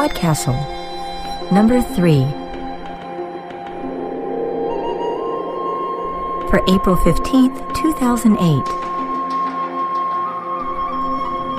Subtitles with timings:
[0.00, 0.56] Podcastle.
[1.52, 2.24] Number 3.
[6.48, 8.64] For April 15th, 2008.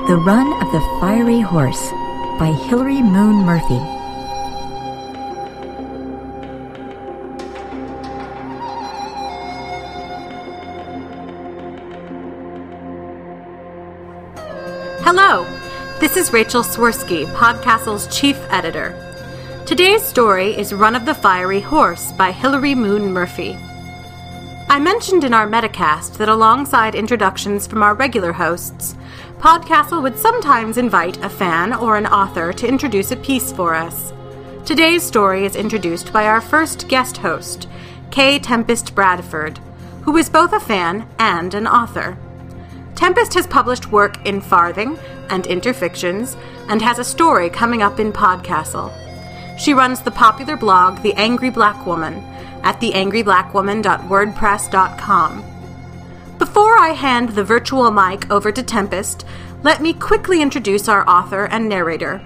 [0.07, 1.91] The Run of the Fiery Horse
[2.39, 4.00] by Hilary Moon Murphy.
[16.02, 18.97] This is Rachel Swirsky, Podcastle's chief editor.
[19.68, 23.55] Today's story is Run of the Fiery Horse by Hilary Moon Murphy.
[24.68, 28.95] I mentioned in our Metacast that alongside introductions from our regular hosts,
[29.37, 34.11] Podcastle would sometimes invite a fan or an author to introduce a piece for us.
[34.66, 37.70] Today's story is introduced by our first guest host,
[38.09, 38.39] K.
[38.39, 39.59] Tempest Bradford,
[40.02, 42.17] who is both a fan and an author.
[42.95, 44.97] Tempest has published work in Farthing
[45.31, 48.94] and Interfictions and has a story coming up in Podcastle.
[49.58, 52.16] She runs the popular blog The Angry Black Woman
[52.64, 55.46] at theangryblackwoman.wordpress.com.
[56.38, 59.26] Before I hand the virtual mic over to Tempest,
[59.64, 62.18] let me quickly introduce our author and narrator.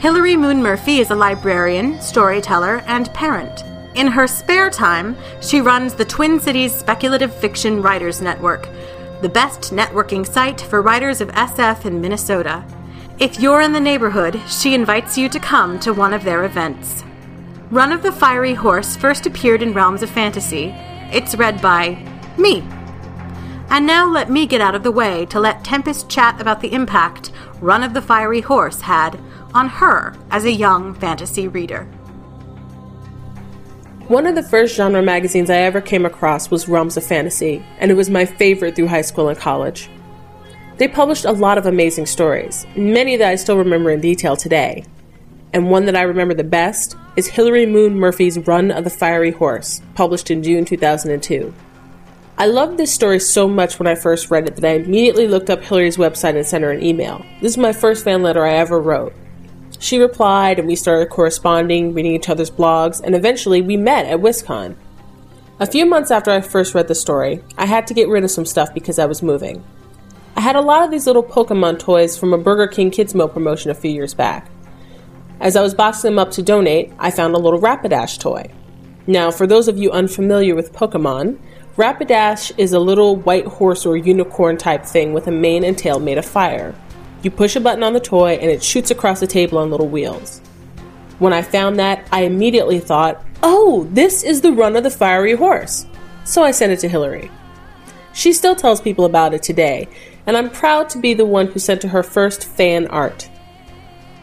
[0.00, 3.64] Hilary Moon Murphy is a librarian, storyteller, and parent.
[3.94, 8.68] In her spare time, she runs the Twin Cities Speculative Fiction Writers Network,
[9.20, 12.64] the best networking site for writers of SF in Minnesota.
[13.18, 17.02] If you're in the neighborhood, she invites you to come to one of their events.
[17.70, 20.72] Run of the Fiery Horse first appeared in Realms of Fantasy.
[21.12, 22.60] It's read by me.
[23.70, 26.72] And now let me get out of the way to let Tempest chat about the
[26.72, 29.18] impact Run of the Fiery Horse had
[29.52, 31.88] on her as a young fantasy reader.
[34.08, 37.90] One of the first genre magazines I ever came across was Realms of Fantasy, and
[37.90, 39.90] it was my favorite through high school and college.
[40.78, 44.86] They published a lot of amazing stories, many that I still remember in detail today.
[45.52, 49.30] And one that I remember the best is Hilary Moon Murphy's Run of the Fiery
[49.30, 51.52] Horse, published in June 2002.
[52.38, 55.50] I loved this story so much when I first read it that I immediately looked
[55.50, 57.26] up Hilary's website and sent her an email.
[57.42, 59.12] This is my first fan letter I ever wrote.
[59.78, 64.20] She replied, and we started corresponding, reading each other's blogs, and eventually we met at
[64.20, 64.74] WisCon.
[65.60, 68.30] A few months after I first read the story, I had to get rid of
[68.30, 69.64] some stuff because I was moving.
[70.36, 73.28] I had a lot of these little Pokemon toys from a Burger King Kids Meal
[73.28, 74.48] promotion a few years back.
[75.40, 78.50] As I was boxing them up to donate, I found a little Rapidash toy.
[79.06, 81.38] Now, for those of you unfamiliar with Pokemon,
[81.76, 85.98] Rapidash is a little white horse or unicorn type thing with a mane and tail
[86.00, 86.74] made of fire.
[87.22, 89.88] You push a button on the toy and it shoots across the table on little
[89.88, 90.40] wheels.
[91.18, 95.34] When I found that, I immediately thought, oh, this is the run of the fiery
[95.34, 95.86] horse.
[96.24, 97.30] So I sent it to Hilary.
[98.12, 99.88] She still tells people about it today,
[100.26, 103.28] and I'm proud to be the one who sent to her first fan art.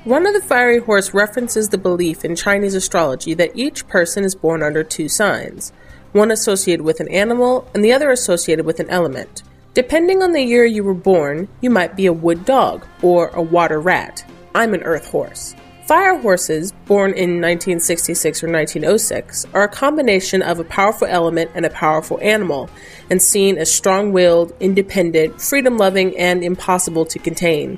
[0.06, 4.36] Run of the Fiery Horse references the belief in Chinese astrology that each person is
[4.36, 5.74] born under two signs,
[6.12, 9.42] one associated with an animal and the other associated with an element.
[9.76, 13.42] Depending on the year you were born, you might be a wood dog or a
[13.42, 14.24] water rat.
[14.56, 15.54] I'm an earth horse.
[15.86, 21.66] Fire horses, born in 1966 or 1906, are a combination of a powerful element and
[21.66, 22.70] a powerful animal,
[23.10, 27.78] and seen as strong willed, independent, freedom loving, and impossible to contain.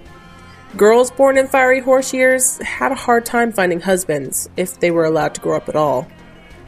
[0.77, 5.05] Girls born in fiery horse years had a hard time finding husbands, if they were
[5.05, 6.07] allowed to grow up at all.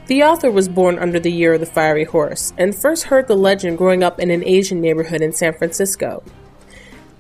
[0.10, 3.36] The author was born under the year of the fiery horse and first heard the
[3.36, 6.24] legend growing up in an Asian neighborhood in San Francisco.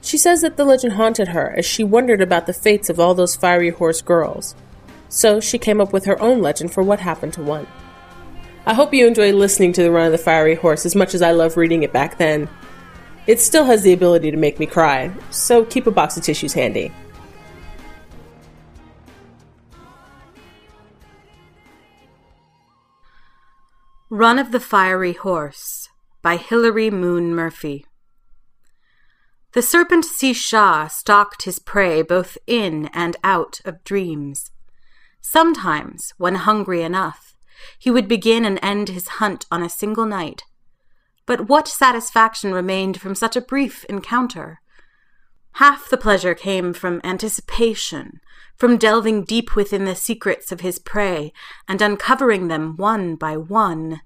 [0.01, 3.13] She says that the legend haunted her as she wondered about the fates of all
[3.13, 4.55] those fiery horse girls.
[5.07, 7.67] So she came up with her own legend for what happened to one.
[8.65, 11.21] I hope you enjoy listening to The Run of the Fiery Horse as much as
[11.21, 12.49] I loved reading it back then.
[13.27, 16.53] It still has the ability to make me cry, so keep a box of tissues
[16.53, 16.91] handy.
[24.11, 25.87] Run of the Fiery Horse
[26.23, 27.85] by Hilary Moon Murphy.
[29.51, 34.49] The serpent Sisha stalked his prey both in and out of dreams.
[35.21, 37.35] Sometimes, when hungry enough,
[37.77, 40.41] he would begin and end his hunt on a single night.
[41.27, 44.59] But what satisfaction remained from such a brief encounter?
[45.53, 48.21] Half the pleasure came from anticipation,
[48.55, 51.33] from delving deep within the secrets of his prey
[51.67, 54.01] and uncovering them one by one.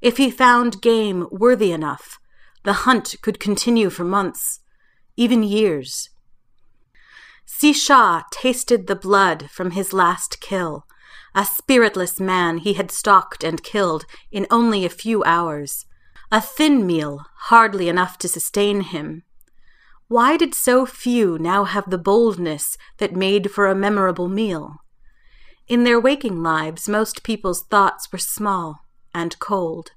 [0.00, 2.18] If he found game worthy enough,
[2.64, 4.60] the hunt could continue for months,
[5.16, 6.10] even years.
[7.44, 10.86] Si Sisha tasted the blood from his last kill,
[11.34, 15.86] a spiritless man he had stalked and killed in only a few hours,
[16.32, 19.22] a thin meal hardly enough to sustain him.
[20.08, 24.76] Why did so few now have the boldness that made for a memorable meal?
[25.66, 29.90] In their waking lives, most people's thoughts were small and cold.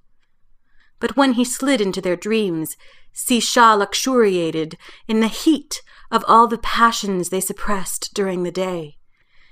[0.99, 2.75] But when he slid into their dreams,
[3.13, 4.77] Sisha luxuriated
[5.07, 8.97] in the heat of all the passions they suppressed during the day.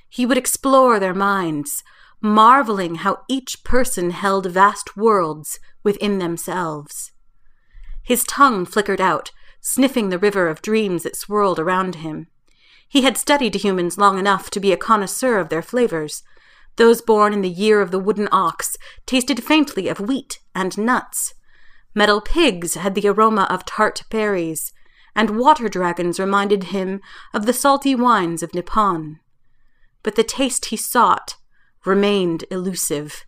[0.10, 1.84] He would explore their minds,
[2.20, 7.12] marveling how each person held vast worlds within themselves.
[8.02, 9.32] His tongue flickered out,
[9.62, 12.28] sniffing the river of dreams that swirled around him.
[12.88, 16.24] He had studied humans long enough to be a connoisseur of their flavors.
[16.78, 21.34] Those born in the year of the wooden ox tasted faintly of wheat and nuts.
[21.94, 24.72] Metal pigs had the aroma of tart berries,
[25.16, 27.02] and water dragons reminded him
[27.34, 29.20] of the salty wines of Nippon.
[30.04, 31.38] But the taste he sought
[31.86, 33.26] remained elusive.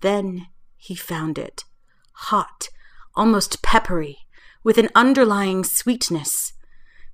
[0.00, 1.64] Then he found it,
[2.12, 2.68] hot,
[3.14, 4.26] almost peppery,
[4.62, 6.52] with an underlying sweetness.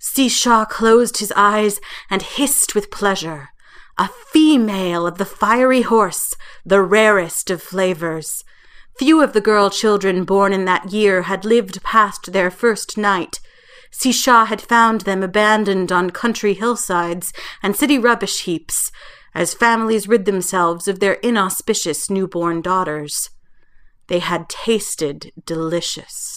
[0.01, 1.81] Sisha closed his eyes
[2.11, 3.51] and hissed with pleasure.
[3.97, 8.45] A female of the fiery horse, the rarest of flavors.
[8.99, 13.41] Few of the girl children born in that year had lived past their first night.
[13.93, 17.33] Sisha had found them abandoned on country hillsides
[17.63, 18.91] and city rubbish heaps,
[19.35, 23.31] as families rid themselves of their inauspicious newborn daughters.
[24.09, 26.34] They had tasted delicious.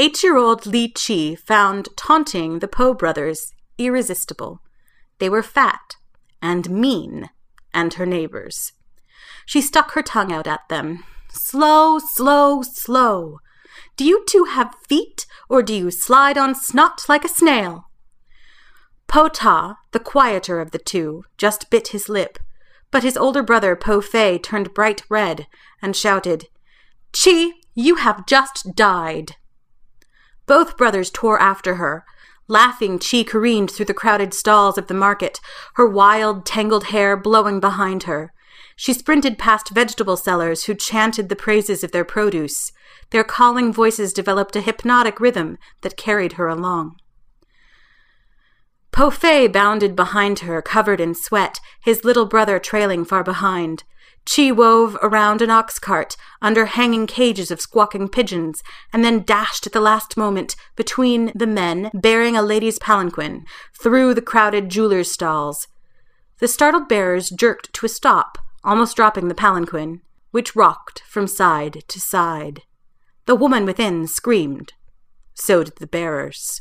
[0.00, 4.60] Eight year old Li Chi found taunting the Po brothers irresistible.
[5.18, 5.96] They were fat
[6.40, 7.30] and mean,
[7.74, 8.72] and her neighbors.
[9.44, 11.02] She stuck her tongue out at them.
[11.30, 13.38] Slow, slow, slow.
[13.96, 17.88] Do you two have feet, or do you slide on snot like a snail?
[19.08, 22.38] Po Ta, the quieter of the two, just bit his lip,
[22.92, 25.48] but his older brother Po Fei turned bright red
[25.82, 26.44] and shouted,
[27.12, 29.34] Chi, you have just died.
[30.48, 32.04] Both brothers tore after her.
[32.48, 35.40] Laughing, Chi careened through the crowded stalls of the market,
[35.74, 38.32] her wild, tangled hair blowing behind her.
[38.74, 42.72] She sprinted past vegetable sellers who chanted the praises of their produce.
[43.10, 46.96] Their calling voices developed a hypnotic rhythm that carried her along.
[48.90, 53.84] Po Fei bounded behind her, covered in sweat, his little brother trailing far behind.
[54.28, 59.66] Chi wove around an ox cart under hanging cages of squawking pigeons, and then dashed
[59.66, 65.10] at the last moment between the men bearing a lady's palanquin through the crowded jewelers'
[65.10, 65.66] stalls.
[66.40, 71.84] The startled bearers jerked to a stop, almost dropping the palanquin, which rocked from side
[71.88, 72.62] to side.
[73.24, 74.74] The woman within screamed.
[75.34, 76.60] So did the bearers.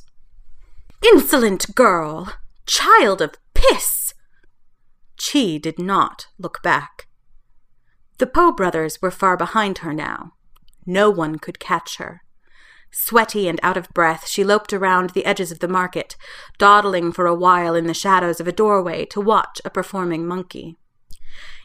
[1.04, 2.34] Insolent girl!
[2.66, 4.14] Child of piss!
[5.18, 7.07] Chi did not look back.
[8.20, 10.34] The Po brothers were far behind her now.
[10.86, 12.22] No one could catch her.
[12.90, 16.16] Sweaty and out of breath, she loped around the edges of the market,
[16.58, 20.78] dawdling for a while in the shadows of a doorway to watch a performing monkey.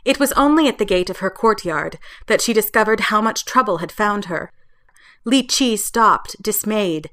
[0.05, 3.79] It was only at the gate of her courtyard that she discovered how much trouble
[3.79, 4.53] had found her.
[5.25, 7.09] Li Chi stopped, dismayed,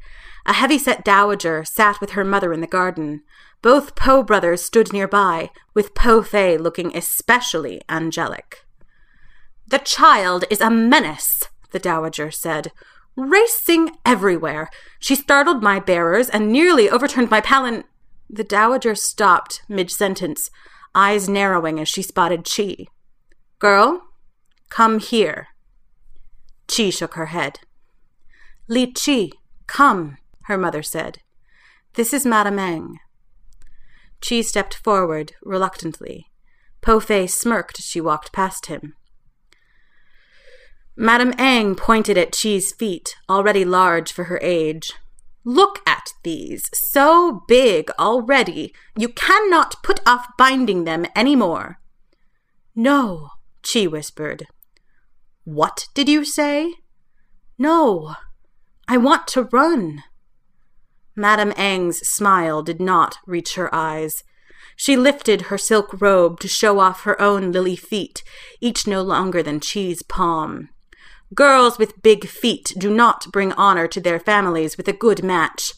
[0.46, 3.22] a heavy-set dowager sat with her mother in the garden.
[3.62, 8.66] Both Po brothers stood nearby, with Po Fei looking especially angelic.
[9.70, 12.72] The child is a menace, the dowager said.
[13.16, 14.68] Racing everywhere.
[14.98, 17.84] She startled my bearers and nearly overturned my palan.
[18.28, 20.50] The dowager stopped mid sentence,
[20.96, 22.88] eyes narrowing as she spotted Chi.
[23.60, 24.02] Girl,
[24.70, 25.50] come here.
[26.68, 27.60] Chi shook her head.
[28.68, 29.30] Li Chi,
[29.68, 31.20] come her mother said.
[31.94, 33.00] This is Madame Eng.
[34.20, 36.26] Chi stepped forward reluctantly.
[36.82, 38.96] Po Fei smirked as she walked past him.
[41.02, 44.92] Madame Eng pointed at Chi's feet, already large for her age.
[45.46, 48.74] Look at these, so big already.
[48.98, 51.80] You cannot put off binding them any more.
[52.76, 53.30] No,
[53.64, 54.48] Chi whispered.
[55.46, 56.74] What did you say?
[57.58, 58.16] No,
[58.86, 60.04] I want to run.
[61.16, 64.26] Madame Eng's smile did not reach her eyes.
[64.76, 68.22] She lifted her silk robe to show off her own lily feet,
[68.60, 70.68] each no longer than Chi's palm.
[71.36, 75.74] Girls with big feet do not bring honor to their families with a good match.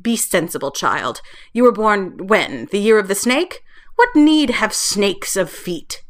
[0.00, 1.20] Be sensible, child.
[1.52, 2.66] You were born when?
[2.70, 3.62] The year of the snake?
[3.96, 6.02] What need have snakes of feet?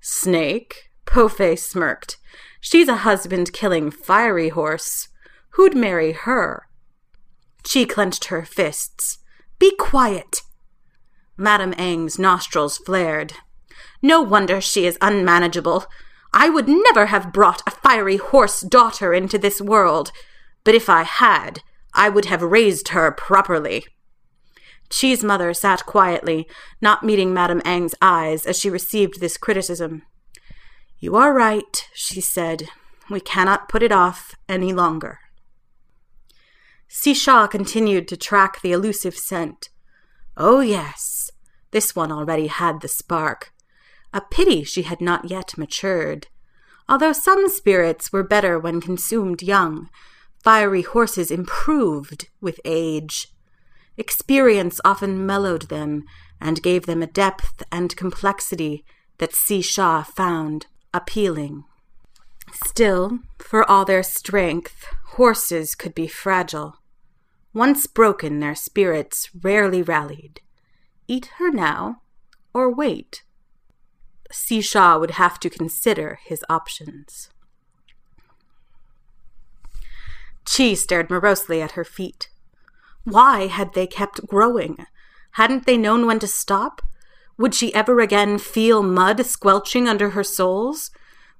[0.00, 0.90] Snake?
[1.04, 2.16] Po Fei smirked.
[2.60, 5.08] She's a husband killing fiery horse.
[5.50, 6.68] Who'd marry her?
[7.64, 9.18] She clenched her fists.
[9.58, 10.42] Be quiet!
[11.36, 13.34] Madame Eng's nostrils flared.
[14.02, 15.86] No wonder she is unmanageable.
[16.38, 20.12] I would never have brought a fiery horse daughter into this world,
[20.64, 21.62] but if I had,
[21.94, 23.86] I would have raised her properly.
[24.90, 26.46] Chi's mother sat quietly,
[26.78, 30.02] not meeting Madame Eng's eyes as she received this criticism.
[30.98, 32.68] You are right, she said.
[33.08, 35.20] We cannot put it off any longer.
[36.86, 37.14] Xi
[37.48, 39.70] continued to track the elusive scent.
[40.36, 41.30] Oh, yes,
[41.70, 43.54] this one already had the spark.
[44.16, 46.28] A pity she had not yet matured.
[46.88, 49.90] Although some spirits were better when consumed young,
[50.42, 53.28] fiery horses improved with age.
[53.98, 56.04] Experience often mellowed them
[56.40, 58.86] and gave them a depth and complexity
[59.18, 61.64] that Si Sha found appealing.
[62.64, 66.76] Still, for all their strength, horses could be fragile.
[67.52, 70.40] Once broken, their spirits rarely rallied.
[71.06, 72.00] Eat her now,
[72.54, 73.22] or wait.
[74.30, 77.30] Si Sha would have to consider his options.
[80.44, 82.28] Chi stared morosely at her feet.
[83.04, 84.86] Why had they kept growing?
[85.32, 86.82] Hadn't they known when to stop?
[87.38, 90.90] Would she ever again feel mud squelching under her soles?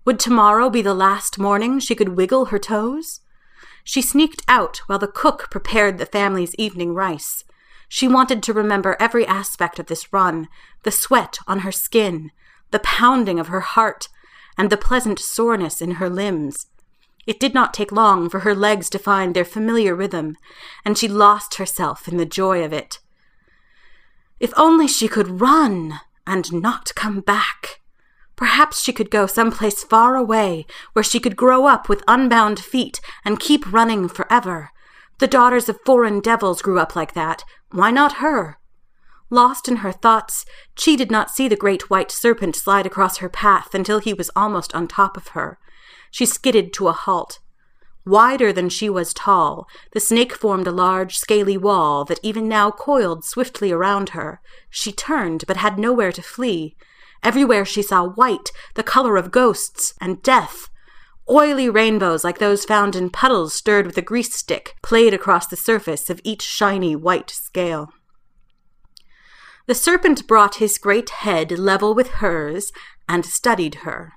[0.05, 3.21] Would tomorrow be the last morning she could wiggle her toes?
[3.83, 7.45] She sneaked out while the cook prepared the family's evening rice.
[7.89, 10.49] She wanted to remember every aspect of this run
[10.83, 12.33] the sweat on her skin,
[12.71, 14.09] the pounding of her heart,
[14.59, 16.67] and the pleasant soreness in her limbs.
[17.27, 20.37] It did not take long for her legs to find their familiar rhythm,
[20.85, 23.01] and she lost herself in the joy of it.
[24.39, 27.81] If only she could run and not come back.
[28.37, 33.01] Perhaps she could go someplace far away where she could grow up with unbound feet
[33.25, 34.71] and keep running forever.
[35.19, 37.45] The daughters of foreign devils grew up like that.
[37.71, 38.59] Why not her?
[39.29, 40.45] Lost in her thoughts,
[40.77, 44.31] Chi did not see the great white serpent slide across her path until he was
[44.37, 45.59] almost on top of her.
[46.11, 47.41] She skidded to a halt.
[48.07, 52.71] Wider than she was tall, the snake formed a large, scaly wall that even now
[52.71, 54.41] coiled swiftly around her.
[54.71, 56.77] She turned, but had nowhere to flee.
[57.25, 60.69] Everywhere she saw white, the color of ghosts, and death.
[61.29, 65.57] Oily rainbows like those found in puddles stirred with a grease stick played across the
[65.57, 67.91] surface of each shiny white scale.
[69.67, 72.73] The serpent brought his great head level with hers
[73.09, 74.13] and studied her.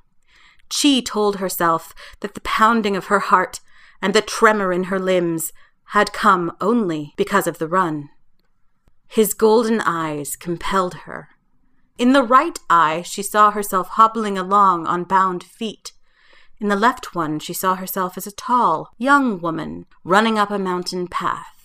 [0.69, 3.59] Chi told herself that the pounding of her heart
[4.01, 5.51] and the tremor in her limbs
[5.85, 8.09] had come only because of the run.
[9.07, 11.29] His golden eyes compelled her.
[11.97, 15.93] In the right eye, she saw herself hobbling along on bound feet.
[16.59, 20.59] In the left one, she saw herself as a tall, young woman running up a
[20.59, 21.58] mountain path.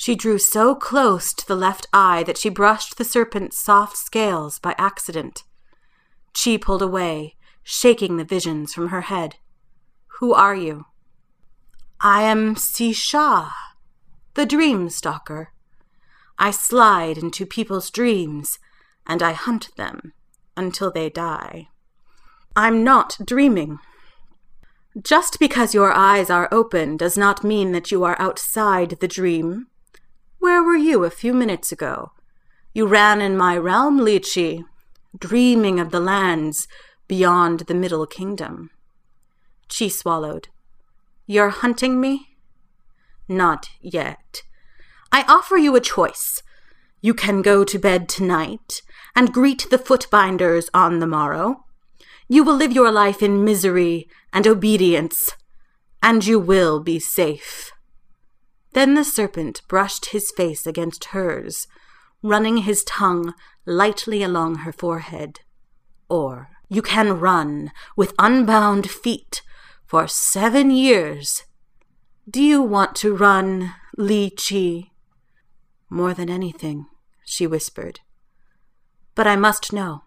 [0.00, 4.58] She drew so close to the left eye that she brushed the serpent's soft scales
[4.58, 5.42] by accident.
[6.32, 9.36] Chi pulled away, shaking the visions from her head.
[10.18, 10.86] Who are you?
[12.00, 13.50] I am Si Sha,
[14.32, 15.52] the dream stalker.
[16.38, 18.58] I slide into people's dreams,
[19.06, 20.14] and I hunt them
[20.56, 21.68] until they die.
[22.56, 23.80] I'm not dreaming.
[24.98, 29.66] Just because your eyes are open does not mean that you are outside the dream.
[30.40, 32.12] Where were you a few minutes ago?
[32.72, 34.60] You ran in my realm, Li Chi,
[35.18, 36.66] dreaming of the lands
[37.06, 38.70] beyond the Middle Kingdom.
[39.68, 40.48] She swallowed.
[41.26, 42.28] You're hunting me?
[43.28, 44.42] Not yet.
[45.12, 46.42] I offer you a choice.
[47.02, 48.80] You can go to bed tonight
[49.14, 51.66] and greet the footbinders on the morrow.
[52.28, 55.32] You will live your life in misery and obedience,
[56.02, 57.72] and you will be safe.
[58.72, 61.66] Then the serpent brushed his face against hers,
[62.22, 63.34] running his tongue
[63.66, 65.40] lightly along her forehead.
[66.08, 69.42] Or you can run with unbound feet
[69.86, 71.44] for seven years.
[72.28, 74.90] Do you want to run, Li Chi?
[75.88, 76.86] More than anything,
[77.24, 78.00] she whispered.
[79.16, 80.04] But I must know.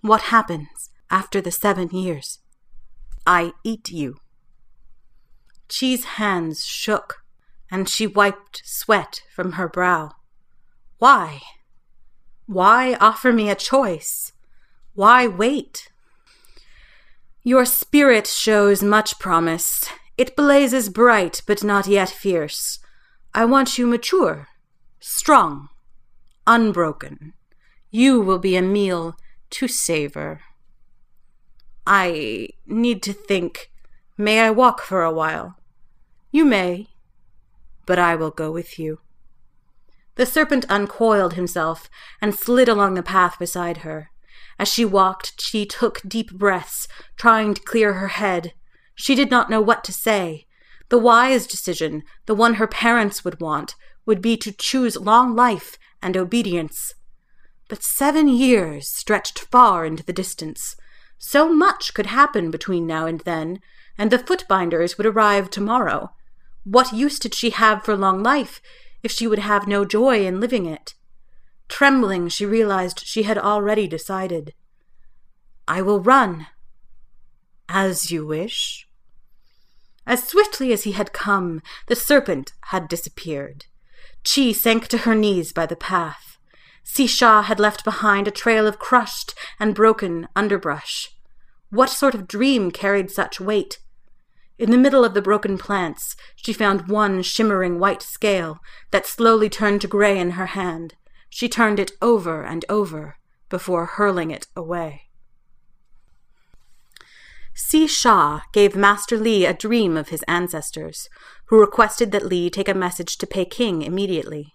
[0.00, 2.40] What happens after the seven years?
[3.26, 4.16] I eat you.
[5.68, 7.23] Chi's hands shook,
[7.70, 10.12] and she wiped sweat from her brow.
[10.98, 11.40] Why?
[12.46, 14.32] Why offer me a choice?
[14.94, 15.90] Why wait?
[17.42, 19.86] Your spirit shows much promise.
[20.16, 22.78] It blazes bright, but not yet fierce.
[23.34, 24.48] I want you mature,
[25.00, 25.68] strong,
[26.46, 27.32] unbroken.
[27.90, 29.16] You will be a meal
[29.50, 30.40] to savor.
[31.86, 33.70] I need to think.
[34.16, 35.58] May I walk for a while?
[36.30, 36.88] You may,
[37.86, 39.00] but I will go with you.
[40.16, 44.10] The serpent uncoiled himself and slid along the path beside her.
[44.58, 46.86] As she walked, she took deep breaths,
[47.16, 48.52] trying to clear her head.
[48.94, 50.46] She did not know what to say.
[50.88, 53.74] The wise decision, the one her parents would want,
[54.06, 56.94] would be to choose long life and obedience.
[57.68, 60.76] But seven years stretched far into the distance.
[61.18, 63.60] So much could happen between now and then,
[63.96, 66.12] and the footbinders would arrive tomorrow.
[66.64, 68.60] What use did she have for long life
[69.02, 70.94] if she would have no joy in living it?
[71.68, 74.54] Trembling, she realized she had already decided.
[75.68, 76.46] I will run.
[77.68, 78.88] As you wish.
[80.06, 83.66] As swiftly as he had come, the serpent had disappeared.
[84.24, 86.38] Chi sank to her knees by the path.
[86.84, 91.10] Sisha had left behind a trail of crushed and broken underbrush.
[91.70, 93.78] What sort of dream carried such weight?
[94.56, 98.60] In the middle of the broken plants, she found one shimmering white scale
[98.92, 100.94] that slowly turned to gray in her hand.
[101.28, 103.16] She turned it over and over
[103.48, 105.02] before hurling it away.
[107.54, 111.08] Si Sha gave Master Li a dream of his ancestors,
[111.46, 114.54] who requested that Li take a message to Peking immediately.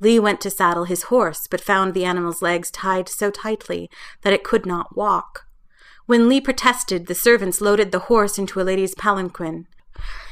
[0.00, 3.90] Li went to saddle his horse, but found the animal's legs tied so tightly
[4.22, 5.47] that it could not walk.
[6.08, 9.66] When Li protested, the servants loaded the horse into a lady's palanquin,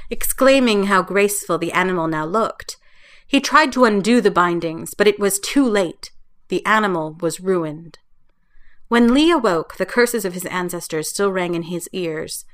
[0.09, 2.79] exclaiming how graceful the animal now looked.
[3.27, 6.13] He tried to undo the bindings, but it was too late.
[6.49, 7.99] The animal was ruined.
[8.89, 12.47] When Li awoke, the curses of his ancestors still rang in his ears.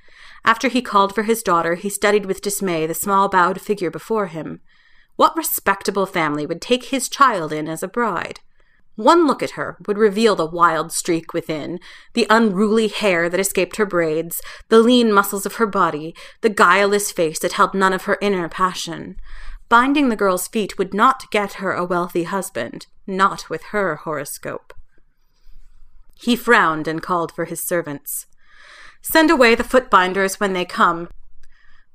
[0.45, 4.27] After he called for his daughter, he studied with dismay the small bowed figure before
[4.27, 4.63] him.
[5.15, 8.41] What respectable family would take his child in as a bride?
[8.97, 11.81] One look at her would reveal the wild streak within,
[12.13, 17.11] the unruly hair that escaped her braids, the lean muscles of her body, the guileless
[17.11, 19.17] face that held none of her inner passion.
[19.71, 24.75] Binding the girl's feet would not get her a wealthy husband, not with her horoscope.
[26.15, 28.27] He frowned and called for his servants.
[29.01, 31.09] Send away the footbinders when they come.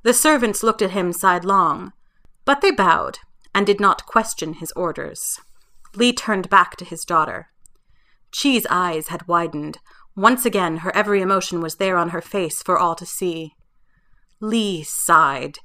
[0.02, 1.94] The servants looked at him sidelong,
[2.44, 3.20] but they bowed
[3.54, 5.40] and did not question his orders.
[5.96, 7.48] Li turned back to his daughter.
[8.32, 9.80] Chi's eyes had widened.
[10.16, 13.54] Once again, her every emotion was there on her face for all to see.
[14.40, 15.60] Li sighed.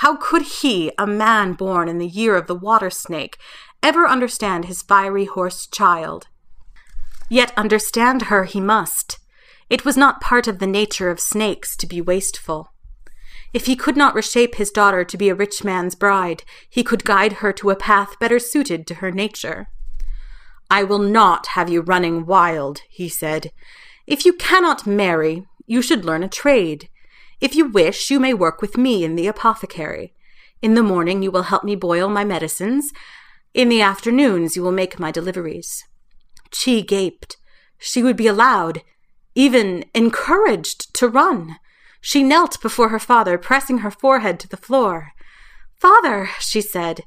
[0.00, 3.38] How could he, a man born in the year of the water snake,
[3.82, 6.26] ever understand his fiery horse child?
[7.30, 9.18] Yet understand her he must.
[9.68, 12.72] It was not part of the nature of snakes to be wasteful.
[13.56, 17.04] If he could not reshape his daughter to be a rich man's bride, he could
[17.04, 19.68] guide her to a path better suited to her nature.
[20.68, 23.50] I will not have you running wild, he said.
[24.06, 26.90] If you cannot marry, you should learn a trade.
[27.40, 30.12] If you wish, you may work with me in the apothecary.
[30.60, 32.92] In the morning, you will help me boil my medicines.
[33.54, 35.82] In the afternoons, you will make my deliveries.
[36.50, 37.38] Chi gaped.
[37.78, 38.82] She would be allowed,
[39.34, 41.56] even encouraged, to run.
[42.08, 45.10] She knelt before her father, pressing her forehead to the floor.
[45.74, 47.00] Father, she said,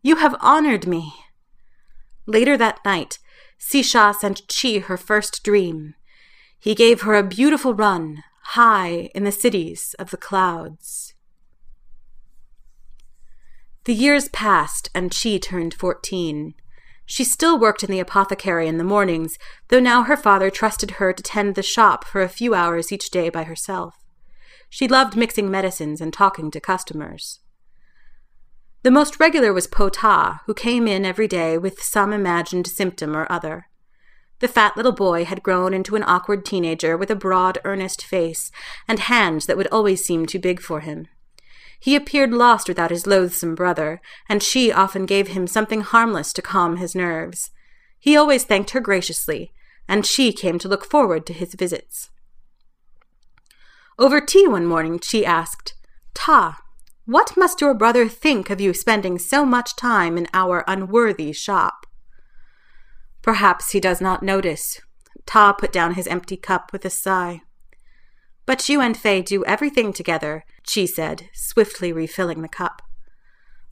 [0.00, 1.12] you have honored me.
[2.24, 3.18] Later that night,
[3.58, 5.94] Sisha sent Chi her first dream.
[6.56, 11.14] He gave her a beautiful run, high in the cities of the clouds.
[13.86, 16.54] The years passed, and Chi turned fourteen.
[17.04, 19.36] She still worked in the apothecary in the mornings,
[19.66, 23.10] though now her father trusted her to tend the shop for a few hours each
[23.10, 23.96] day by herself.
[24.74, 27.38] She loved mixing medicines and talking to customers.
[28.82, 33.16] The most regular was Po Ta, who came in every day with some imagined symptom
[33.16, 33.68] or other.
[34.40, 38.50] The fat little boy had grown into an awkward teenager with a broad, earnest face
[38.88, 41.06] and hands that would always seem too big for him.
[41.78, 46.42] He appeared lost without his loathsome brother, and she often gave him something harmless to
[46.42, 47.52] calm his nerves.
[48.00, 49.52] He always thanked her graciously,
[49.86, 52.10] and she came to look forward to his visits.
[53.98, 55.74] Over tea one morning, she asked,
[56.14, 56.60] Ta,
[57.06, 61.86] what must your brother think of you spending so much time in our unworthy shop?
[63.22, 64.80] Perhaps he does not notice.
[65.26, 67.42] Ta put down his empty cup with a sigh.
[68.46, 72.82] But you and Fei do everything together, Chi said, swiftly refilling the cup.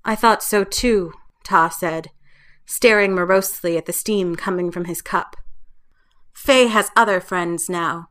[0.05, 1.13] I thought so too,
[1.45, 2.11] Ta said,
[2.65, 5.37] staring morosely at the steam coming from his cup.
[6.33, 8.09] Fei has other friends now.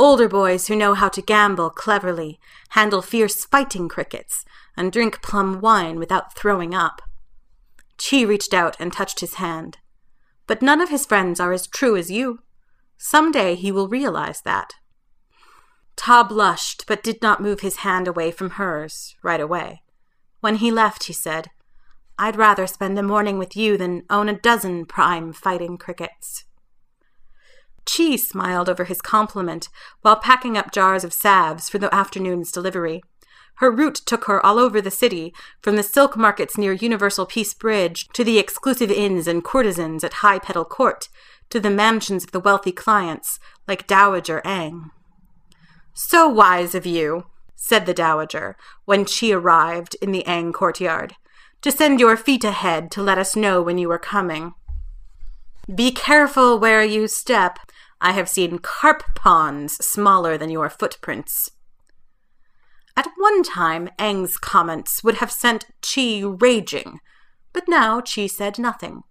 [0.00, 5.60] Older boys who know how to gamble cleverly, handle fierce fighting crickets, and drink plum
[5.60, 7.02] wine without throwing up.
[7.98, 9.76] Chi reached out and touched his hand.
[10.46, 12.38] But none of his friends are as true as you.
[12.96, 14.72] Some day he will realize that.
[15.96, 19.82] Ta blushed, but did not move his hand away from hers right away.
[20.40, 21.50] When he left, he said,
[22.18, 26.46] I'd rather spend a morning with you than own a dozen prime fighting crickets.
[27.84, 29.68] Chi smiled over his compliment
[30.02, 33.02] while packing up jars of salves for the afternoon's delivery.
[33.56, 37.52] Her route took her all over the city, from the silk markets near Universal Peace
[37.52, 41.08] Bridge to the exclusive inns and courtesans at High Petal Court,
[41.50, 43.38] to the mansions of the wealthy clients,
[43.68, 44.90] like Dowager Ang.
[45.92, 51.16] So wise of you, said the Dowager, when she arrived in the Ang courtyard,
[51.60, 54.54] to send your feet ahead to let us know when you were coming.
[55.74, 57.58] Be careful where you step.
[58.00, 61.50] I have seen carp ponds smaller than your footprints.
[62.96, 66.98] At one time, Ang's comments would have sent Chi raging,
[67.52, 69.02] but now Chi said nothing.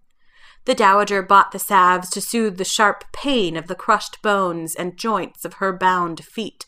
[0.66, 4.98] The dowager bought the salves to soothe the sharp pain of the crushed bones and
[4.98, 6.66] joints of her bound feet.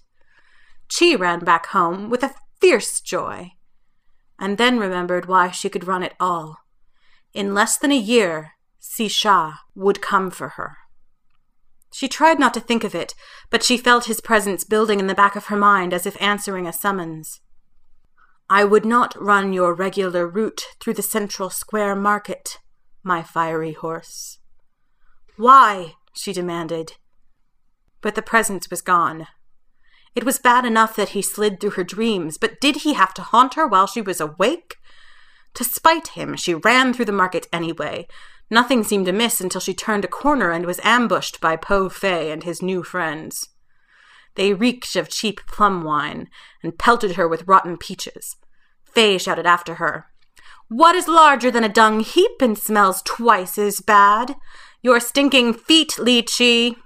[0.88, 3.52] Chi ran back home with a fierce joy,
[4.38, 6.58] and then remembered why she could run at all.
[7.34, 10.76] In less than a year, Sisha would come for her.
[11.92, 13.14] She tried not to think of it,
[13.50, 16.66] but she felt his presence building in the back of her mind as if answering
[16.66, 17.40] a summons.
[18.50, 22.58] I would not run your regular route through the central square market,
[23.02, 24.38] my fiery horse.
[25.36, 25.94] Why?
[26.12, 26.94] she demanded.
[28.00, 29.26] But the presence was gone.
[30.14, 33.22] It was bad enough that he slid through her dreams, but did he have to
[33.22, 34.76] haunt her while she was awake?
[35.54, 38.06] To spite him, she ran through the market anyway.
[38.52, 42.44] Nothing seemed amiss until she turned a corner and was ambushed by Po Fei and
[42.44, 43.48] his new friends.
[44.34, 46.28] They reeked of cheap plum wine
[46.62, 48.36] and pelted her with rotten peaches.
[48.84, 50.04] Fei shouted after her,
[50.68, 54.36] what is larger than a dung heap and smells twice as bad?
[54.82, 56.76] Your stinking feet, Li Chi.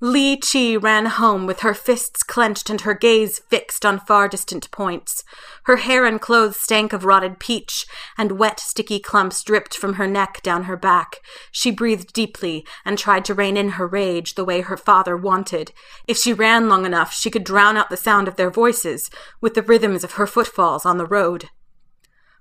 [0.00, 4.70] Li Chi ran home with her fists clenched and her gaze fixed on far distant
[4.70, 5.24] points.
[5.64, 7.84] Her hair and clothes stank of rotted peach,
[8.16, 11.16] and wet, sticky clumps dripped from her neck down her back.
[11.50, 15.72] She breathed deeply and tried to rein in her rage the way her father wanted.
[16.06, 19.54] If she ran long enough, she could drown out the sound of their voices with
[19.54, 21.50] the rhythms of her footfalls on the road.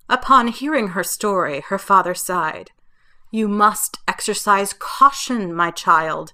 [0.07, 2.69] Upon hearing her story, her father sighed.
[3.31, 6.33] You must exercise caution, my child.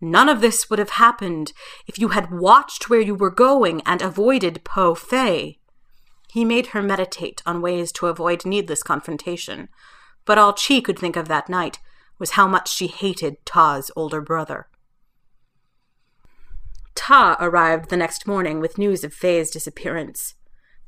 [0.00, 1.52] None of this would have happened
[1.86, 5.58] if you had watched where you were going and avoided Po Fei.
[6.28, 9.68] He made her meditate on ways to avoid needless confrontation,
[10.24, 11.78] but all Chi could think of that night
[12.18, 14.68] was how much she hated Ta's older brother.
[16.94, 20.34] Ta arrived the next morning with news of Fei's disappearance.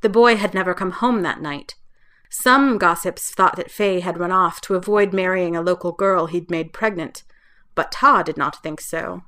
[0.01, 1.75] The boy had never come home that night.
[2.29, 6.49] Some gossips thought that Fei had run off to avoid marrying a local girl he'd
[6.49, 7.23] made pregnant,
[7.75, 9.23] but Ta did not think so.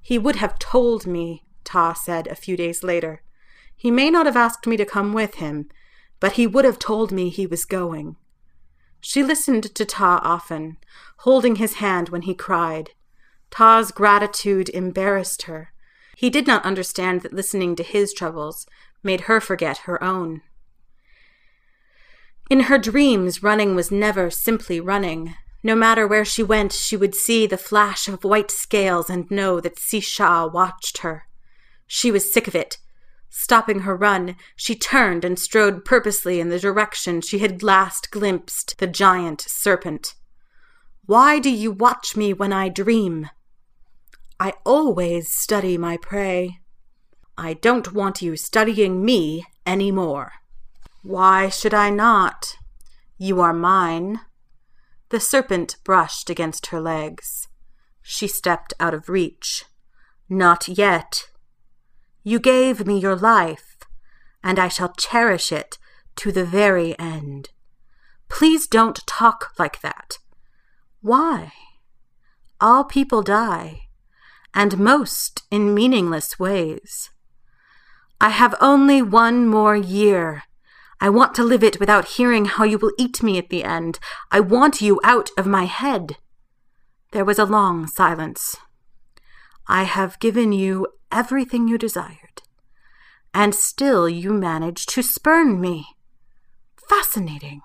[0.00, 3.22] He would have told me, Ta said a few days later.
[3.76, 5.68] He may not have asked me to come with him,
[6.20, 8.16] but he would have told me he was going.
[9.00, 10.78] She listened to Ta often,
[11.18, 12.90] holding his hand when he cried.
[13.50, 15.72] Ta's gratitude embarrassed her.
[16.16, 18.66] He did not understand that listening to his troubles
[19.02, 20.42] made her forget her own.
[22.50, 25.34] In her dreams, running was never simply running.
[25.62, 29.60] No matter where she went, she would see the flash of white scales and know
[29.60, 31.24] that Sisha watched her.
[31.86, 32.78] She was sick of it.
[33.30, 38.78] Stopping her run, she turned and strode purposely in the direction she had last glimpsed
[38.78, 40.14] the giant serpent.
[41.06, 43.28] Why do you watch me when I dream?
[44.38, 46.60] I always study my prey.
[47.36, 50.32] I don't want you studying me any more.
[51.02, 52.56] Why should I not?
[53.16, 54.20] You are mine.
[55.10, 57.48] The serpent brushed against her legs.
[58.02, 59.64] She stepped out of reach.
[60.28, 61.30] Not yet.
[62.22, 63.76] You gave me your life,
[64.42, 65.78] and I shall cherish it
[66.16, 67.50] to the very end.
[68.28, 70.18] Please don't talk like that.
[71.00, 71.52] Why?
[72.60, 73.88] All people die,
[74.52, 77.10] and most in meaningless ways.
[78.20, 80.42] I have only one more year
[81.00, 83.98] I want to live it without hearing how you will eat me at the end.
[84.30, 86.16] I want you out of my head.
[87.12, 88.56] There was a long silence.
[89.68, 92.42] I have given you everything you desired,
[93.32, 95.86] and still you manage to spurn me.
[96.88, 97.62] Fascinating.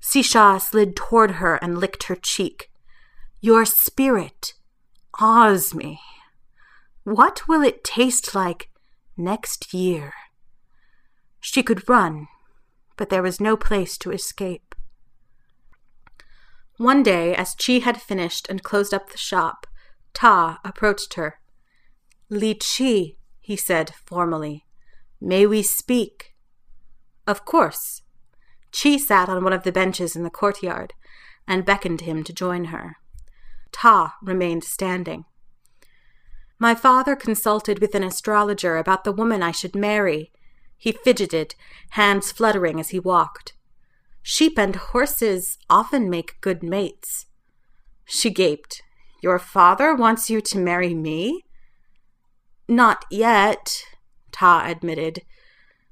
[0.00, 2.70] Sisha slid toward her and licked her cheek.
[3.40, 4.54] Your spirit
[5.20, 6.00] awes me.
[7.04, 8.70] What will it taste like
[9.16, 10.12] next year?
[11.50, 12.28] She could run,
[12.98, 14.74] but there was no place to escape.
[16.76, 19.66] One day, as Chi had finished and closed up the shop,
[20.12, 21.40] Ta approached her.
[22.28, 24.66] Li Chi, he said formally,
[25.22, 26.34] may we speak?
[27.26, 28.02] Of course.
[28.70, 30.92] Chi sat on one of the benches in the courtyard
[31.46, 32.96] and beckoned him to join her.
[33.72, 35.24] Ta remained standing.
[36.58, 40.30] My father consulted with an astrologer about the woman I should marry
[40.78, 41.56] He fidgeted,
[41.90, 43.52] hands fluttering as he walked.
[44.22, 47.26] Sheep and horses often make good mates.
[48.04, 48.82] She gaped.
[49.20, 51.44] Your father wants you to marry me?
[52.68, 53.82] Not yet,
[54.30, 55.22] Ta admitted.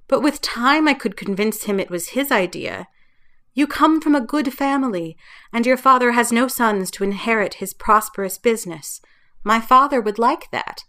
[0.07, 2.87] But with time I could convince him it was his idea.
[3.55, 5.17] You come from a good family,
[5.53, 9.01] and your father has no sons to inherit his prosperous business.
[9.43, 10.85] My father would like that.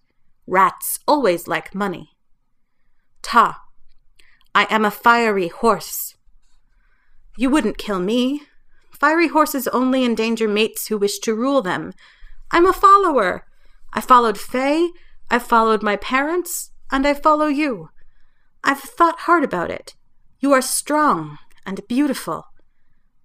[0.46, 2.18] Rats always like money.
[3.22, 3.64] Ta,
[4.58, 6.16] I am a fiery horse.
[7.38, 8.42] You wouldn't kill me.
[8.92, 11.94] Fiery horses only endanger mates who wish to rule them.
[12.50, 13.46] I'm a follower.
[13.94, 14.90] I followed Fei,
[15.30, 17.90] I followed my parents, and I follow you.
[18.64, 19.94] I've thought hard about it.
[20.40, 22.48] You are strong and beautiful.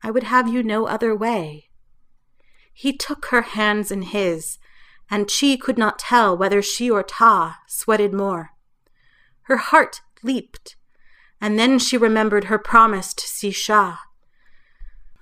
[0.02, 1.70] I would have you no other way.
[2.74, 4.58] He took her hands in his,
[5.10, 8.50] and she could not tell whether she or Ta sweated more.
[9.44, 10.76] Her heart leaped,
[11.42, 13.98] and then she remembered her promise to Sisha.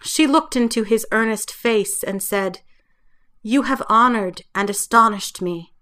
[0.02, 2.60] She looked into his earnest face and said,
[3.42, 5.72] You have honored and astonished me.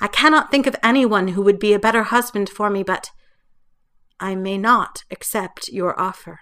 [0.00, 3.10] I cannot think of anyone who would be a better husband for me, but
[4.20, 6.38] I may not accept your offer.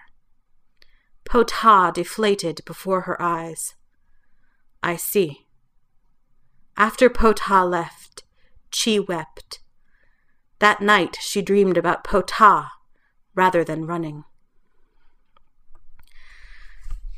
[1.25, 3.73] Po Ta deflated before her eyes.
[4.83, 5.47] I see.
[6.77, 8.23] After Po Ta left,
[8.71, 9.59] Chi wept.
[10.59, 12.73] That night she dreamed about Po Ta
[13.35, 14.23] rather than running.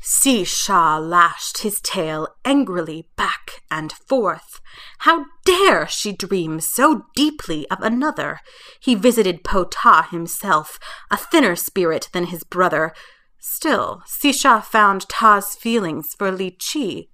[0.02, 4.60] Sisha lashed his tail angrily back and forth.
[4.98, 8.40] How dare she dream so deeply of another?
[8.78, 10.78] He visited Po Ta himself,
[11.10, 12.92] a thinner spirit than his brother.
[13.40, 17.08] Still, Sisha found Ta's feelings for Li Chi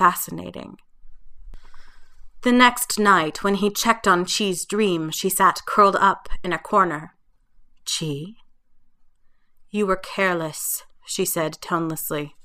[0.00, 0.78] fascinating.
[2.42, 6.58] The next night, when he checked on Chi's dream, she sat curled up in a
[6.58, 7.14] corner.
[7.98, 8.34] Chi?
[9.70, 12.36] You were careless, she said tonelessly.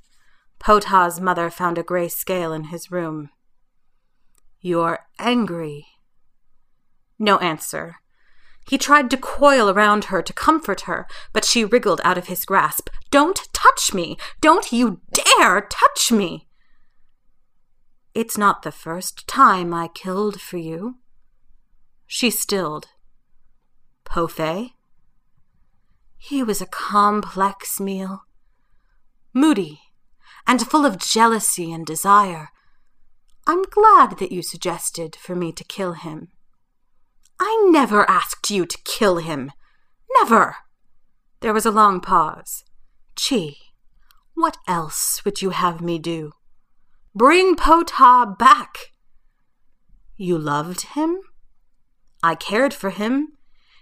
[0.59, 3.29] Po Ta's mother found a gray scale in his room.
[4.59, 5.87] You're angry.
[7.19, 7.97] No answer.
[8.67, 12.45] He tried to coil around her to comfort her, but she wriggled out of his
[12.45, 12.89] grasp.
[13.11, 14.17] Don't touch me!
[14.41, 16.47] Don't you dare touch me!
[18.15, 20.95] It's not the first time I killed for you.
[22.07, 22.87] She stilled.
[24.03, 24.27] Po
[26.17, 28.25] He was a complex meal
[29.35, 29.81] moody,
[30.47, 32.49] and full of jealousy and desire.
[33.45, 36.29] I'm glad that you suggested for me to kill him.
[37.39, 39.51] I never asked you to kill him.
[40.17, 40.55] Never.
[41.41, 42.63] There was a long pause.
[43.15, 43.55] Chi,
[44.33, 46.31] what else would you have me do?
[47.13, 48.91] Bring Po Ta back.
[50.15, 51.19] You loved him?
[52.23, 53.33] I cared for him.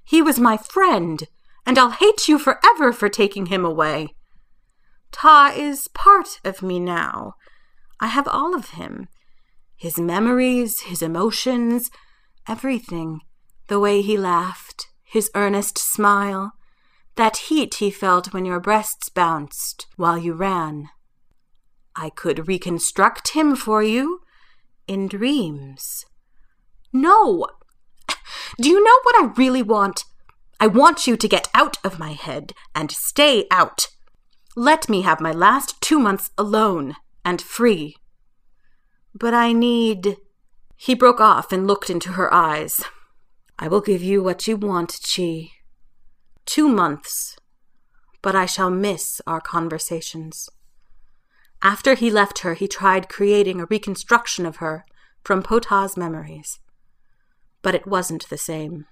[0.03, 1.23] He was my friend,
[1.65, 4.15] and I'll hate you forever for taking him away.
[5.11, 7.33] Ta is part of me now.
[7.99, 9.07] I have all of him
[9.75, 11.91] his memories, his emotions,
[12.47, 13.19] everything.
[13.67, 16.53] The way he laughed, his earnest smile,
[17.15, 20.87] that heat he felt when your breasts bounced while you ran.
[21.97, 24.21] I could reconstruct him for you
[24.87, 26.05] in dreams.
[26.93, 27.45] No!
[28.61, 30.05] Do you know what I really want?
[30.63, 33.89] I want you to get out of my head and stay out.
[34.55, 36.95] Let me have my last two months alone
[37.25, 37.97] and free.
[39.13, 40.15] But I need.
[40.77, 42.81] He broke off and looked into her eyes.
[43.59, 45.49] I will give you what you want, Chi.
[46.45, 47.35] Two months.
[48.21, 50.49] But I shall miss our conversations.
[51.61, 54.85] After he left her, he tried creating a reconstruction of her
[55.25, 56.61] from Po Ta's memories.
[57.61, 58.85] But it wasn't the same.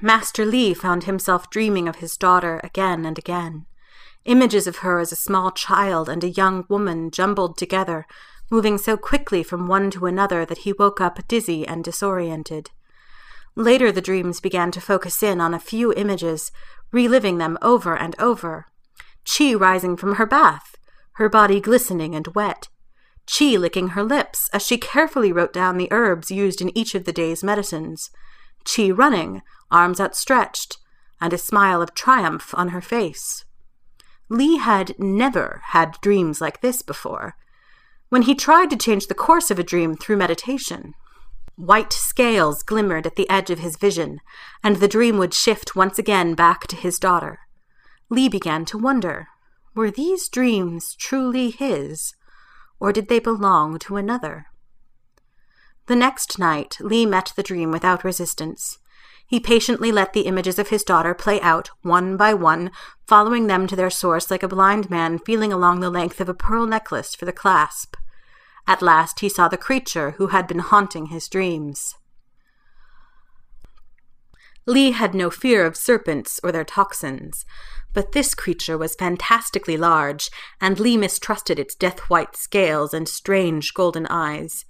[0.00, 3.66] Master Li found himself dreaming of his daughter again and again.
[4.26, 8.06] Images of her as a small child and a young woman jumbled together,
[8.50, 12.70] moving so quickly from one to another that he woke up dizzy and disoriented.
[13.54, 16.52] Later, the dreams began to focus in on a few images,
[16.92, 18.66] reliving them over and over.
[19.24, 20.76] Chi rising from her bath,
[21.12, 22.68] her body glistening and wet.
[23.26, 27.04] Chi licking her lips as she carefully wrote down the herbs used in each of
[27.04, 28.10] the day's medicines.
[28.66, 30.78] Chi running, arms outstretched,
[31.20, 33.44] and a smile of triumph on her face.
[34.28, 37.36] Li had never had dreams like this before.
[38.08, 40.94] When he tried to change the course of a dream through meditation,
[41.56, 44.20] white scales glimmered at the edge of his vision,
[44.62, 47.40] and the dream would shift once again back to his daughter.
[48.10, 49.28] Li began to wonder
[49.74, 52.14] were these dreams truly his,
[52.80, 54.46] or did they belong to another?
[55.86, 58.78] The next night, Li met the dream without resistance.
[59.26, 62.70] He patiently let the images of his daughter play out, one by one,
[63.06, 66.34] following them to their source like a blind man feeling along the length of a
[66.34, 67.96] pearl necklace for the clasp.
[68.66, 71.94] At last he saw the creature who had been haunting his dreams.
[74.64, 77.46] Li had no fear of serpents or their toxins,
[77.92, 83.72] but this creature was fantastically large, and Li mistrusted its death white scales and strange
[83.74, 84.64] golden eyes.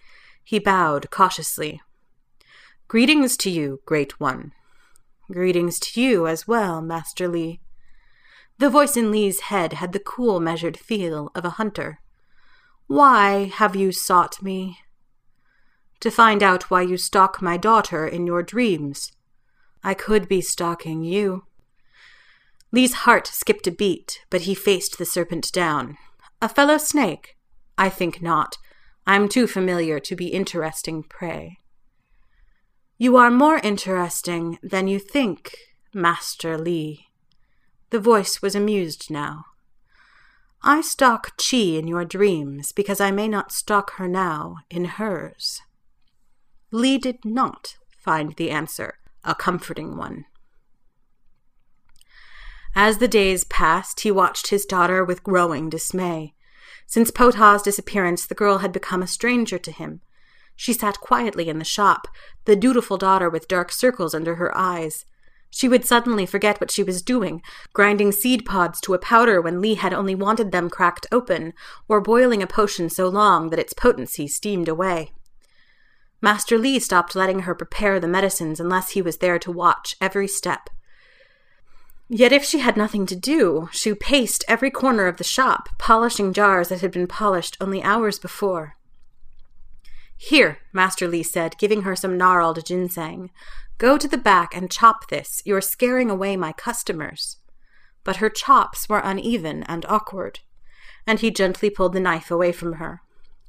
[0.47, 1.83] He bowed cautiously.
[2.87, 4.53] Greetings to you, Great One.
[5.29, 7.61] Greetings to you as well, Master Li.
[8.59, 11.99] The voice in Li's head had the cool, measured feel of a hunter.
[12.87, 14.79] Why have you sought me?
[15.99, 19.11] To find out why you stalk my daughter in your dreams.
[19.83, 21.47] I could be stalking you.
[22.71, 25.99] Li's heart skipped a beat, but he faced the serpent down.
[26.41, 27.37] A fellow snake?
[27.77, 28.59] I think not.
[29.07, 31.59] I'm too familiar to be interesting prey.
[32.99, 35.57] You are more interesting than you think,
[35.95, 37.07] Master Li.
[37.91, 39.45] The voice was amused now.
[40.63, 45.61] I stalk Chi in your dreams because I may not stalk her now in hers.
[46.73, 50.25] Li did not find the answer a comforting one.
[52.75, 56.35] As the days passed, he watched his daughter with growing dismay.
[56.87, 60.01] Since Potah's disappearance, the girl had become a stranger to him.
[60.55, 62.09] She sat quietly in the shop,
[62.45, 65.05] the dutiful daughter with dark circles under her eyes.
[65.51, 69.61] She would suddenly forget what she was doing, grinding seed pods to a powder when
[69.61, 71.53] Li had only wanted them cracked open,
[71.89, 75.13] or boiling a potion so long that its potency steamed away.
[76.23, 80.29] Master Li stopped letting her prepare the medicines unless he was there to watch every
[80.29, 80.71] step.
[82.09, 86.33] Yet if she had nothing to do, she paced every corner of the shop, polishing
[86.33, 88.77] jars that had been polished only hours before.
[90.17, 93.31] Here, Master Li said, giving her some gnarled ginseng.
[93.79, 95.43] Go to the back and chop this.
[95.45, 97.39] You are scaring away my customers.
[98.05, 100.41] But her chops were uneven and awkward,
[101.07, 103.03] and he gently pulled the knife away from her.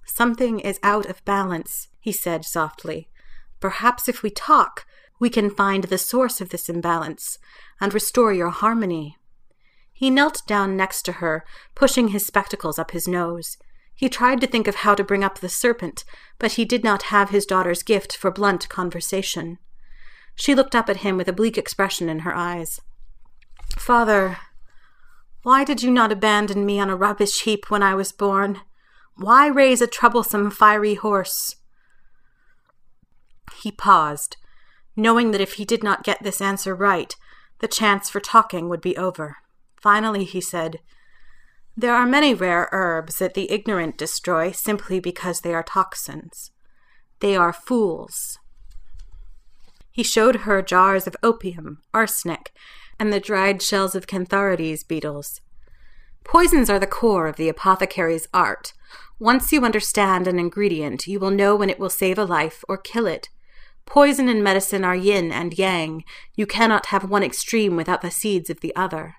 [0.05, 3.09] Something is out of balance, he said softly.
[3.59, 4.85] Perhaps if we talk,
[5.19, 7.39] we can find the source of this imbalance
[7.81, 9.17] and restore your harmony.
[9.93, 13.57] He knelt down next to her, pushing his spectacles up his nose.
[13.95, 16.03] He tried to think of how to bring up the serpent,
[16.37, 19.57] but he did not have his daughter's gift for blunt conversation.
[20.35, 22.79] She looked up at him with a bleak expression in her eyes.
[23.75, 24.37] Father,
[25.41, 28.61] why did you not abandon me on a rubbish heap when I was born?
[29.15, 31.55] Why raise a troublesome fiery horse?
[33.55, 34.37] He paused,
[34.97, 37.15] knowing that if he did not get this answer right,
[37.59, 39.37] the chance for talking would be over.
[39.79, 40.79] Finally, he said,
[41.79, 46.49] there are many rare herbs that the ignorant destroy simply because they are toxins.
[47.19, 48.39] They are fools.
[49.91, 52.51] He showed her jars of opium, arsenic,
[52.97, 55.41] and the dried shells of cantharides beetles.
[56.23, 58.73] Poisons are the core of the apothecary's art.
[59.19, 62.77] Once you understand an ingredient, you will know when it will save a life or
[62.77, 63.29] kill it.
[63.87, 66.03] Poison and medicine are yin and yang.
[66.35, 69.15] You cannot have one extreme without the seeds of the other.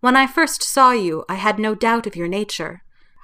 [0.00, 2.82] When I first saw you, I had no doubt of your nature.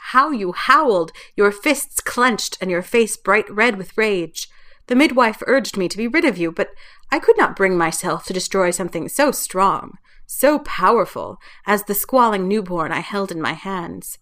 [0.09, 4.49] How you howled, your fists clenched, and your face bright red with rage.
[4.87, 6.71] The midwife urged me to be rid of you, but
[7.13, 12.49] I could not bring myself to destroy something so strong, so powerful, as the squalling
[12.49, 14.19] newborn I held in my hands.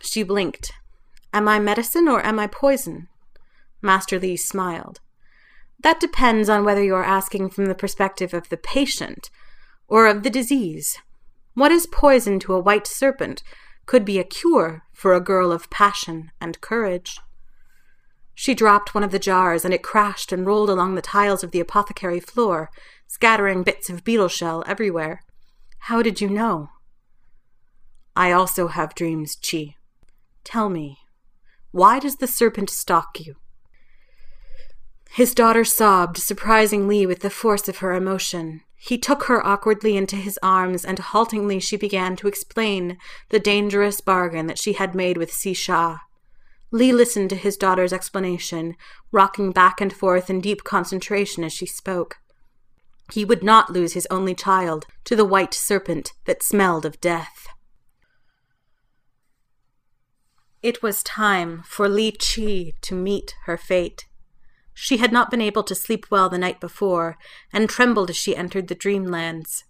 [0.00, 0.72] She blinked.
[1.34, 3.08] Am I medicine or am I poison?
[3.82, 5.00] Master Li smiled.
[5.80, 9.30] That depends on whether you are asking from the perspective of the patient
[9.88, 10.98] or of the disease.
[11.54, 13.42] What is poison to a white serpent
[13.86, 17.20] could be a cure for a girl of passion and courage.
[18.34, 21.52] She dropped one of the jars, and it crashed and rolled along the tiles of
[21.52, 22.70] the apothecary floor,
[23.06, 25.22] scattering bits of beetle shell everywhere.
[25.78, 26.70] How did you know?
[28.14, 29.76] I also have dreams, Chi.
[30.44, 30.98] Tell me,
[31.70, 33.36] why does the serpent stalk you?
[35.16, 38.60] His daughter sobbed, surprising Li with the force of her emotion.
[38.76, 42.98] He took her awkwardly into his arms, and haltingly she began to explain
[43.30, 46.00] the dangerous bargain that she had made with Si Sha.
[46.70, 48.76] Li listened to his daughter's explanation,
[49.10, 52.18] rocking back and forth in deep concentration as she spoke.
[53.10, 57.46] He would not lose his only child to the white serpent that smelled of death.
[60.62, 64.04] It was time for Li Chi to meet her fate.
[64.78, 67.16] She had not been able to sleep well the night before,
[67.50, 69.64] and trembled as she entered the dreamlands.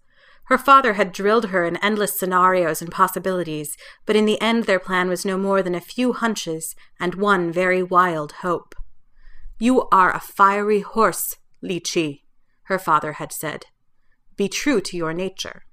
[0.47, 4.79] Her father had drilled her in endless scenarios and possibilities, but in the end their
[4.79, 8.75] plan was no more than a few hunches and one very wild hope.
[9.57, 12.19] You are a fiery horse, Li Chi,
[12.63, 13.67] her father had said.
[14.35, 15.63] Be true to your nature.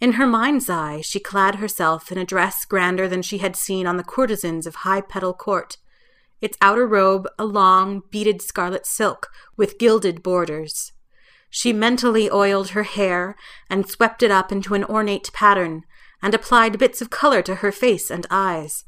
[0.00, 3.86] In her mind's eye, she clad herself in a dress grander than she had seen
[3.86, 5.76] on the courtesans of High Petal Court,
[6.40, 10.92] its outer robe a long, beaded scarlet silk with gilded borders.
[11.50, 13.36] She mentally oiled her hair
[13.68, 15.84] and swept it up into an ornate pattern,
[16.22, 18.84] and applied bits of color to her face and eyes.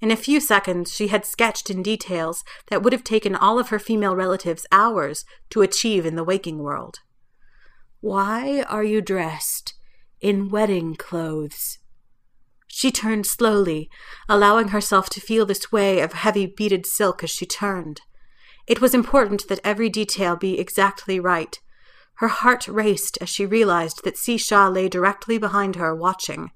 [0.00, 3.68] In a few seconds, she had sketched in details that would have taken all of
[3.68, 7.00] her female relatives hours to achieve in the waking world.
[8.00, 9.74] Why are you dressed
[10.20, 11.78] in wedding clothes?
[12.78, 13.88] She turned slowly,
[14.28, 18.02] allowing herself to feel the sway of heavy beaded silk as she turned.
[18.66, 21.58] It was important that every detail be exactly right.
[22.16, 26.50] Her heart raced as she realized that Sisha lay directly behind her, watching.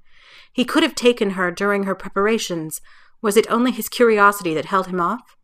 [0.53, 2.83] He could have taken her during her preparations.
[3.23, 5.39] Was it only his curiosity that held him off?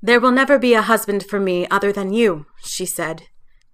[0.00, 3.24] There will never be a husband for me other than you, she said.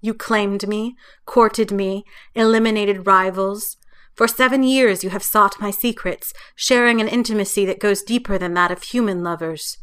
[0.00, 2.04] You claimed me, courted me,
[2.34, 3.76] eliminated rivals,
[4.14, 8.54] for seven years you have sought my secrets, sharing an intimacy that goes deeper than
[8.54, 9.78] that of human lovers.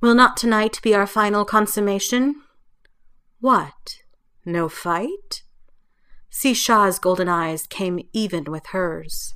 [0.00, 2.42] Will not tonight be our final consummation?
[3.40, 3.98] What?
[4.44, 5.42] No fight?
[6.30, 9.34] Sisha's golden eyes came even with hers.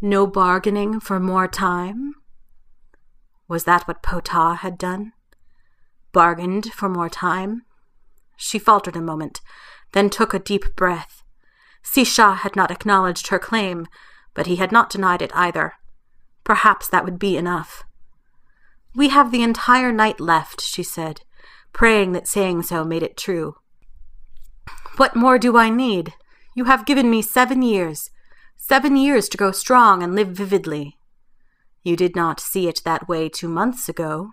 [0.00, 2.14] No bargaining for more time?
[3.48, 5.12] Was that what Po Ta had done?
[6.12, 7.62] Bargained for more time?
[8.36, 9.40] She faltered a moment,
[9.92, 11.17] then took a deep breath.
[11.94, 13.86] Sisha had not acknowledged her claim,
[14.34, 15.74] but he had not denied it either.
[16.44, 17.84] Perhaps that would be enough.
[18.94, 21.22] We have the entire night left, she said,
[21.72, 23.56] praying that saying so made it true.
[24.96, 26.12] What more do I need?
[26.54, 28.10] You have given me seven years.
[28.56, 30.98] Seven years to grow strong and live vividly.
[31.82, 34.32] You did not see it that way two months ago.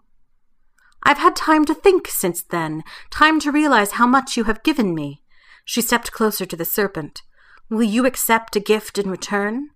[1.03, 4.93] I've had time to think since then, time to realize how much you have given
[4.93, 5.21] me.
[5.63, 7.21] She stepped closer to the serpent.
[7.69, 9.69] Will you accept a gift in return?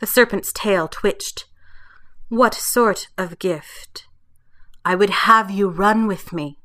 [0.00, 1.46] The serpent's tail twitched.
[2.28, 4.06] What sort of gift?
[4.84, 6.58] I would have you run with me.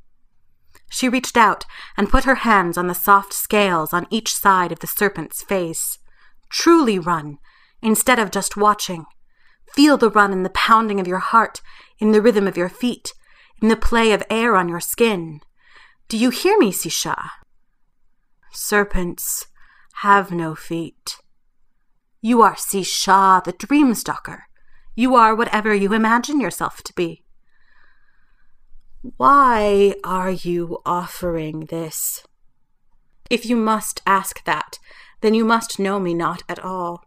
[0.88, 1.64] She reached out
[1.96, 5.98] and put her hands on the soft scales on each side of the serpent's face.
[6.50, 7.38] Truly run,
[7.82, 9.06] instead of just watching.
[9.74, 11.60] Feel the run in the pounding of your heart,
[11.98, 13.12] in the rhythm of your feet,
[13.62, 15.40] in the play of air on your skin.
[16.08, 17.30] Do you hear me, Sisha?
[18.52, 19.46] Serpents,
[20.02, 21.16] have no feet.
[22.20, 24.44] You are Sisha, the dream stalker.
[24.94, 27.24] You are whatever you imagine yourself to be.
[29.16, 32.22] Why are you offering this?
[33.30, 34.78] If you must ask that,
[35.22, 37.04] then you must know me not at all.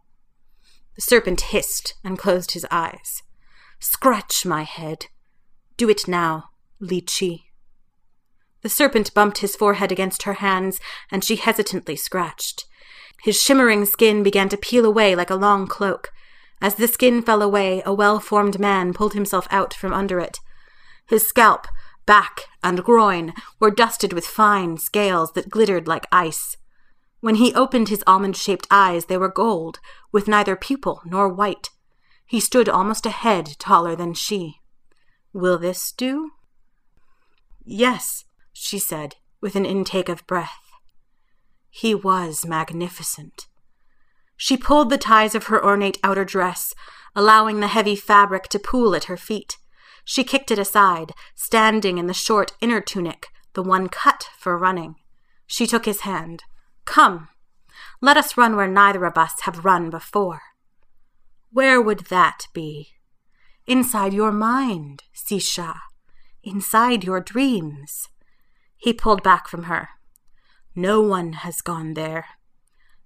[0.96, 3.22] The serpent hissed and closed his eyes.
[3.78, 5.06] Scratch my head.
[5.76, 7.44] Do it now, Li Chi.
[8.62, 10.80] The serpent bumped his forehead against her hands,
[11.10, 12.64] and she hesitantly scratched.
[13.24, 16.12] His shimmering skin began to peel away like a long cloak.
[16.60, 20.40] As the skin fell away, a well formed man pulled himself out from under it.
[21.06, 21.66] His scalp,
[22.04, 26.58] back, and groin were dusted with fine scales that glittered like ice.
[27.20, 29.80] When he opened his almond shaped eyes, they were gold,
[30.12, 31.70] with neither pupil nor white.
[32.26, 34.56] He stood almost a head taller than she.
[35.32, 36.32] Will this do?
[37.64, 40.63] Yes, she said, with an intake of breath.
[41.76, 43.48] He was magnificent.
[44.36, 46.72] She pulled the ties of her ornate outer dress,
[47.16, 49.58] allowing the heavy fabric to pool at her feet.
[50.04, 54.94] She kicked it aside, standing in the short inner tunic, the one cut for running.
[55.48, 56.44] She took his hand.
[56.84, 57.28] Come,
[58.00, 60.42] let us run where neither of us have run before.
[61.50, 62.90] Where would that be?
[63.66, 65.74] Inside your mind, Sisha.
[66.44, 68.10] Inside your dreams.
[68.76, 69.88] He pulled back from her.
[70.74, 72.26] No one has gone there.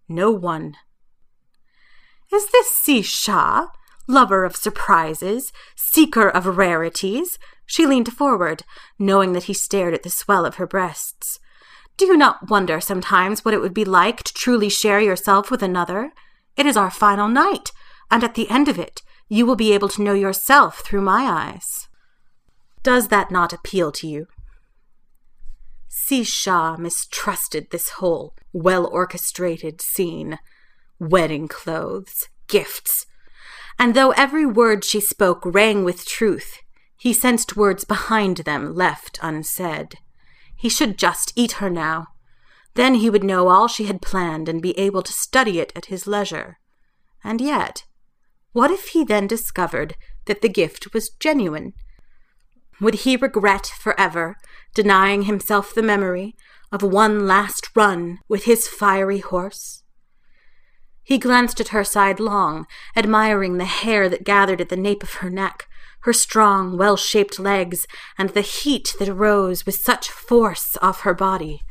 [0.08, 0.76] No one.
[2.32, 3.68] Is this Sisha,
[4.06, 7.38] lover of surprises, seeker of rarities?
[7.66, 8.62] She leaned forward,
[8.98, 11.38] knowing that he stared at the swell of her breasts.
[11.98, 15.62] Do you not wonder sometimes what it would be like to truly share yourself with
[15.62, 16.12] another?
[16.56, 17.72] It is our final night,
[18.10, 21.24] and at the end of it, you will be able to know yourself through my
[21.24, 21.88] eyes.
[22.82, 24.28] Does that not appeal to you?
[25.89, 30.39] Sisha mistrusted this whole well orchestrated scene.
[30.99, 33.07] Wedding clothes, gifts.
[33.78, 36.59] And though every word she spoke rang with truth,
[36.97, 39.99] he sensed words behind them left unsaid.
[40.57, 42.09] He should just eat her now.
[42.74, 45.86] Then he would know all she had planned and be able to study it at
[45.86, 46.59] his leisure.
[47.22, 47.84] And yet,
[48.53, 51.74] what if he then discovered that the gift was genuine?
[52.81, 54.37] Would he regret forever
[54.74, 56.37] denying himself the memory
[56.70, 59.83] of one last run with his fiery horse?
[61.03, 65.31] He glanced at her sidelong, admiring the hair that gathered at the nape of her
[65.31, 65.66] neck,
[66.03, 67.87] her strong, well shaped legs,
[68.18, 71.62] and the heat that rose with such force off her body.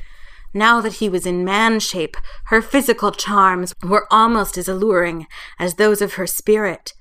[0.53, 5.27] Now that he was in man shape, her physical charms were almost as alluring
[5.59, 6.93] as those of her spirit.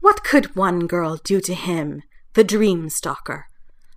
[0.00, 2.02] What could one girl do to him,
[2.34, 3.46] the dream stalker?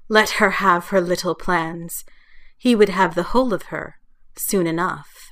[0.10, 2.06] Let her have her little plans.
[2.58, 3.96] He would have the whole of her
[4.36, 5.30] soon enough.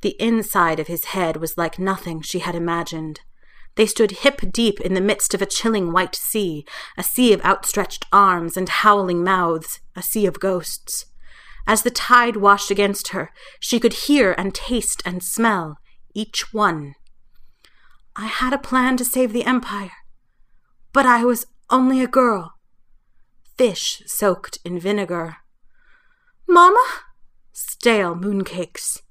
[0.00, 3.20] The inside of his head was like nothing she had imagined.
[3.76, 6.64] They stood hip deep in the midst of a chilling white sea,
[6.96, 11.06] a sea of outstretched arms and howling mouths, a sea of ghosts.
[11.66, 15.78] As the tide washed against her, she could hear and taste and smell
[16.14, 16.94] each one.
[18.14, 19.90] I had a plan to save the Empire,
[20.94, 22.54] but I was only a girl.
[23.58, 25.38] Fish soaked in vinegar.
[26.48, 26.86] Mamma?
[27.52, 29.02] Stale mooncakes.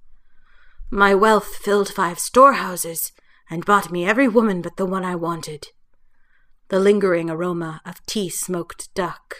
[0.89, 3.11] My wealth filled five storehouses
[3.49, 5.67] and bought me every woman but the one I wanted.
[6.69, 9.35] The lingering aroma of tea smoked duck.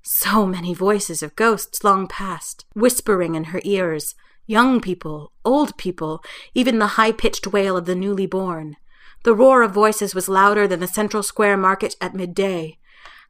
[0.00, 4.14] So many voices of ghosts long past, whispering in her ears,
[4.46, 6.22] young people, old people,
[6.54, 8.76] even the high pitched wail of the newly born.
[9.24, 12.78] The roar of voices was louder than the central square market at midday.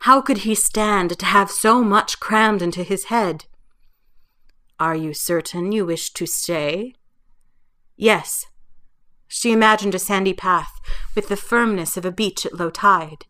[0.01, 3.47] How could he stand to have so much crammed into his head?
[4.79, 6.95] Are you certain you wish to stay?
[7.97, 8.47] Yes.
[9.29, 10.81] She imagined a sandy path
[11.15, 13.27] with the firmness of a beach at low tide.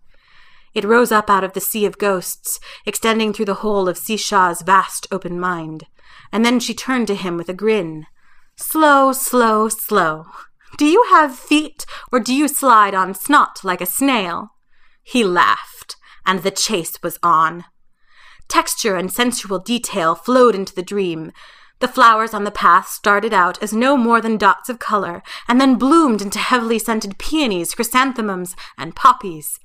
[0.72, 4.62] It rose up out of the sea of ghosts, extending through the whole of Sisha's
[4.62, 5.86] vast open mind.
[6.32, 8.06] And then she turned to him with a grin.
[8.56, 10.26] Slow, slow, slow.
[10.76, 14.50] Do you have feet, or do you slide on snot like a snail?
[15.02, 15.96] He laughed,
[16.26, 17.64] and the chase was on.
[18.48, 21.32] Texture and sensual detail flowed into the dream,
[21.80, 25.60] the flowers on the path started out as no more than dots of color, and
[25.60, 29.58] then bloomed into heavily scented peonies, chrysanthemums, and poppies.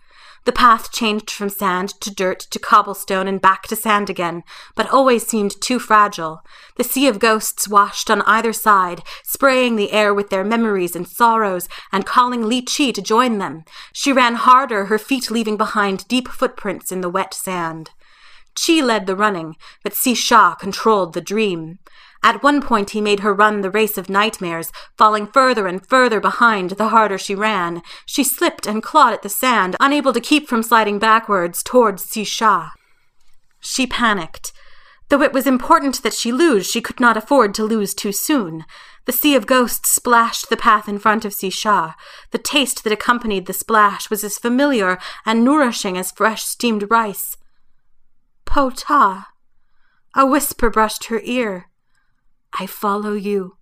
[0.50, 4.44] The path changed from sand to dirt to cobblestone and back to sand again,
[4.74, 6.42] but always seemed too fragile.
[6.76, 11.08] The sea of ghosts washed on either side, spraying the air with their memories and
[11.08, 13.64] sorrows, and calling Li Chi to join them.
[13.94, 17.92] She ran harder, her feet leaving behind deep footprints in the wet sand.
[18.56, 21.78] Chi led the running, but Sisha controlled the dream.
[22.22, 26.20] At one point, he made her run the race of nightmares, falling further and further
[26.20, 27.82] behind the harder she ran.
[28.06, 32.72] She slipped and clawed at the sand, unable to keep from sliding backwards towards Sisha.
[33.62, 34.52] She panicked.
[35.10, 38.66] Though it was important that she lose, she could not afford to lose too soon.
[39.06, 41.96] The sea of ghosts splashed the path in front of Sisha.
[42.32, 47.38] The taste that accompanied the splash was as familiar and nourishing as fresh steamed rice.
[48.46, 49.26] Pota.
[50.16, 51.70] A whisper brushed her ear.
[52.54, 53.58] I follow you.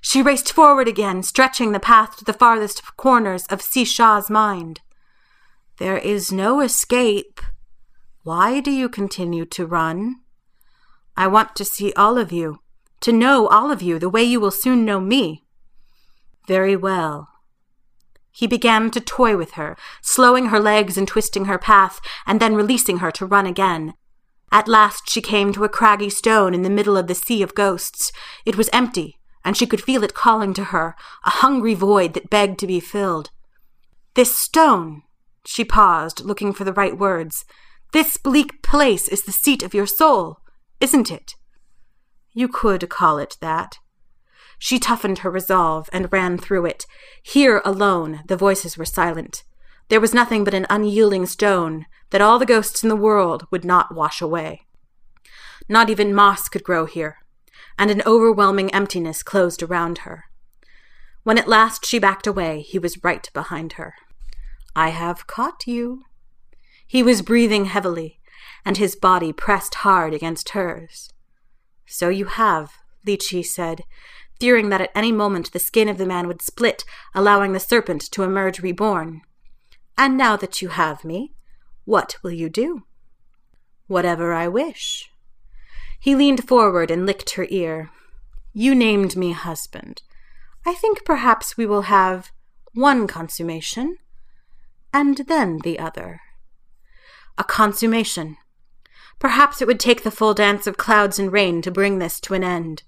[0.00, 4.80] She raced forward again, stretching the path to the farthest corners of Sisha's mind.
[5.78, 7.40] There is no escape.
[8.22, 10.16] Why do you continue to run?
[11.16, 12.60] I want to see all of you,
[13.00, 15.44] to know all of you the way you will soon know me.
[16.46, 17.28] Very well.
[18.30, 22.54] He began to toy with her, slowing her legs and twisting her path, and then
[22.54, 23.94] releasing her to run again.
[24.56, 27.54] At last she came to a craggy stone in the middle of the sea of
[27.54, 28.10] ghosts.
[28.46, 30.96] It was empty, and she could feel it calling to her,
[31.26, 33.28] a hungry void that begged to be filled.
[34.14, 35.02] This stone,
[35.44, 37.44] she paused, looking for the right words.
[37.92, 40.38] This bleak place is the seat of your soul,
[40.80, 41.34] isn't it?
[42.32, 43.76] You could call it that.
[44.58, 46.86] She toughened her resolve and ran through it.
[47.22, 49.44] Here alone the voices were silent.
[49.88, 53.64] There was nothing but an unyielding stone that all the ghosts in the world would
[53.64, 54.62] not wash away.
[55.68, 57.18] Not even moss could grow here,
[57.78, 60.24] and an overwhelming emptiness closed around her.
[61.22, 63.94] When at last she backed away, he was right behind her.
[64.74, 66.04] I have caught you.
[66.86, 68.20] He was breathing heavily,
[68.64, 71.10] and his body pressed hard against hers.
[71.86, 72.72] So you have,
[73.04, 73.82] Li Chi said,
[74.38, 76.84] fearing that at any moment the skin of the man would split,
[77.14, 79.22] allowing the serpent to emerge reborn.
[79.98, 81.32] And now that you have me,
[81.84, 82.84] what will you do?
[83.86, 85.10] Whatever I wish.
[85.98, 87.90] He leaned forward and licked her ear.
[88.52, 90.02] You named me husband.
[90.66, 92.30] I think perhaps we will have
[92.74, 93.96] one consummation,
[94.92, 96.20] and then the other.
[97.38, 98.36] A consummation.
[99.18, 102.34] Perhaps it would take the full dance of clouds and rain to bring this to
[102.34, 102.82] an end.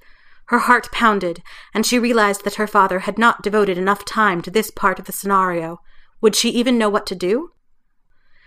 [0.46, 1.42] Her heart pounded,
[1.72, 5.06] and she realized that her father had not devoted enough time to this part of
[5.06, 5.80] the scenario,
[6.20, 7.50] would she even know what to do?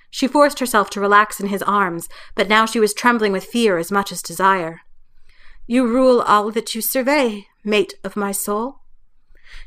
[0.10, 3.78] She forced herself to relax in his arms, but now she was trembling with fear
[3.78, 4.82] as much as desire.
[5.68, 8.82] You rule all that you survey, mate of my soul.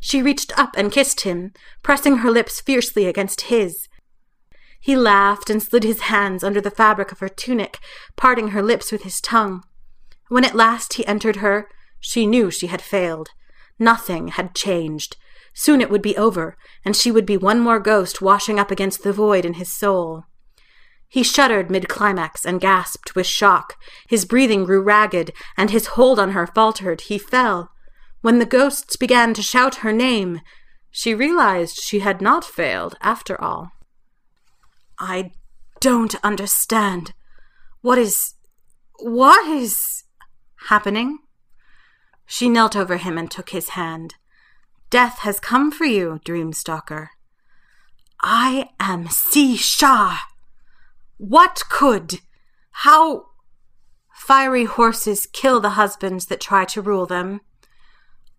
[0.01, 1.53] She reached up and kissed him,
[1.83, 3.89] pressing her lips fiercely against his.
[4.81, 7.79] He laughed and slid his hands under the fabric of her tunic,
[8.17, 9.63] parting her lips with his tongue.
[10.29, 11.69] When at last he entered her,
[12.01, 13.31] she knew she had failed.
[13.79, 15.17] Nothing had changed.
[15.55, 19.05] Soon it would be over, and she would be one more ghost washing up against
[19.05, 20.25] the void in his soul.
[21.09, 23.77] He shuddered mid climax and gasped with shock.
[24.09, 27.03] His breathing grew ragged, and his hold on her faltered.
[27.03, 27.71] He fell.
[28.21, 30.41] When the ghosts began to shout her name,
[30.91, 33.71] she realized she had not failed after all.
[34.99, 35.31] I
[35.81, 37.13] don't understand.
[37.81, 38.35] What is.
[38.99, 40.03] What is.
[40.69, 41.19] happening?
[42.27, 44.17] She knelt over him and took his hand.
[44.95, 47.09] Death has come for you, Dreamstalker.
[48.23, 50.19] I am Sisha.
[51.17, 52.21] What could,
[52.71, 53.25] how
[54.15, 57.41] fiery horses kill the husbands that try to rule them?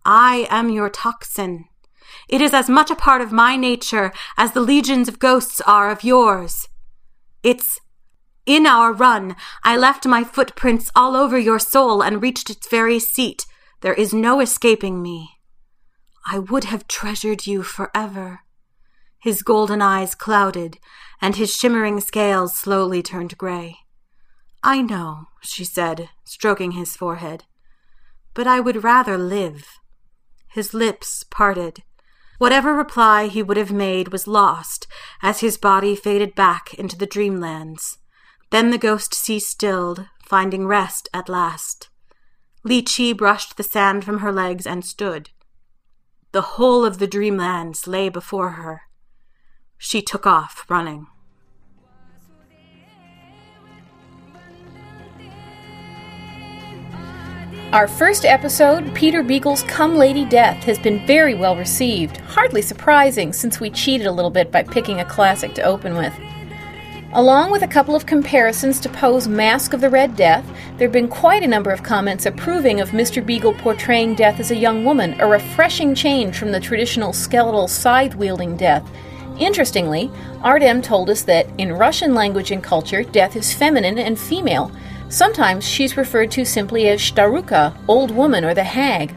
[0.06, 1.66] I am your toxin.
[2.26, 5.90] It is as much a part of my nature as the legions of ghosts are
[5.90, 6.68] of yours.
[7.42, 7.80] It's
[8.46, 9.36] in our run.
[9.62, 13.44] I left my footprints all over your soul and reached its very seat.
[13.82, 15.35] There is no escaping me.
[16.28, 18.40] I would have treasured you forever.
[19.20, 20.78] His golden eyes clouded,
[21.20, 23.78] and his shimmering scales slowly turned gray.
[24.62, 27.44] I know, she said, stroking his forehead,
[28.34, 29.78] but I would rather live.
[30.48, 31.84] His lips parted.
[32.38, 34.88] Whatever reply he would have made was lost
[35.22, 37.98] as his body faded back into the dreamlands.
[38.50, 41.88] Then the ghost sea stilled, finding rest at last.
[42.64, 45.30] Li Chi brushed the sand from her legs and stood.
[46.36, 48.82] The whole of the dreamlands lay before her.
[49.78, 51.06] She took off, running.
[57.72, 62.18] Our first episode, Peter Beagle's Come Lady Death, has been very well received.
[62.18, 66.12] Hardly surprising since we cheated a little bit by picking a classic to open with.
[67.16, 70.44] Along with a couple of comparisons to Poe's Mask of the Red Death,
[70.76, 73.24] there have been quite a number of comments approving of Mr.
[73.24, 78.14] Beagle portraying death as a young woman, a refreshing change from the traditional skeletal scythe
[78.16, 78.86] wielding death.
[79.38, 80.10] Interestingly,
[80.42, 84.70] Art M told us that in Russian language and culture, death is feminine and female.
[85.08, 89.14] Sometimes she's referred to simply as Starukha, old woman, or the hag.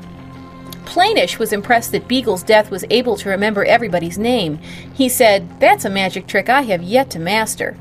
[0.86, 4.58] Plainish was impressed that Beagle's death was able to remember everybody's name.
[4.94, 7.76] He said, That's a magic trick I have yet to master.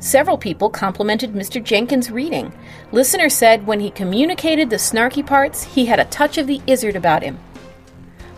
[0.00, 1.62] Several people complimented Mr.
[1.62, 2.52] Jenkins' reading.
[2.90, 6.96] Listener said when he communicated the snarky parts, he had a touch of the izzard
[6.96, 7.38] about him.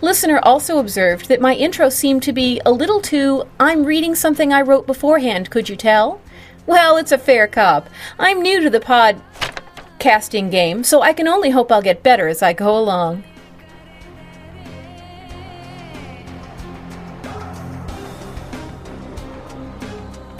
[0.00, 4.52] Listener also observed that my intro seemed to be a little too, I'm reading something
[4.52, 6.20] I wrote beforehand, could you tell?
[6.66, 7.88] Well, it's a fair cop.
[8.18, 9.22] I'm new to the pod
[10.00, 13.22] casting game, so I can only hope I'll get better as I go along.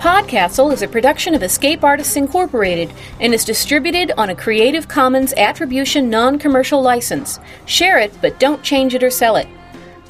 [0.02, 5.32] Podcastle is a production of Escape Artists Incorporated and is distributed on a Creative Commons
[5.34, 7.38] Attribution Non Commercial license.
[7.66, 9.46] Share it, but don't change it or sell it.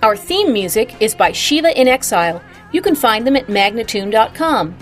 [0.03, 2.43] Our theme music is by Shiva in Exile.
[2.73, 4.75] You can find them at magnatune.com.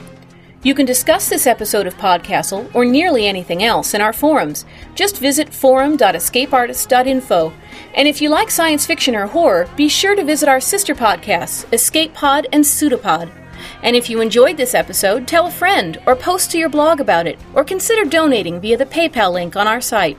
[0.63, 4.65] You can discuss this episode of Podcastle or nearly anything else in our forums.
[4.95, 7.53] Just visit forum.escapeartist.info.
[7.97, 11.67] And if you like science fiction or horror, be sure to visit our sister podcasts,
[11.73, 13.39] Escape Pod and Pseudopod.
[13.83, 17.26] And if you enjoyed this episode, tell a friend, or post to your blog about
[17.26, 20.18] it, or consider donating via the PayPal link on our site.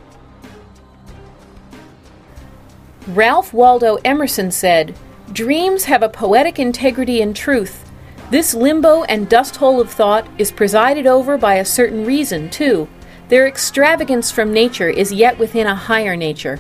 [3.07, 4.97] Ralph Waldo Emerson said,
[5.31, 7.89] Dreams have a poetic integrity and truth.
[8.31, 12.87] This limbo and dust hole of thought is presided over by a certain reason, too.
[13.29, 16.59] Their extravagance from nature is yet within a higher nature.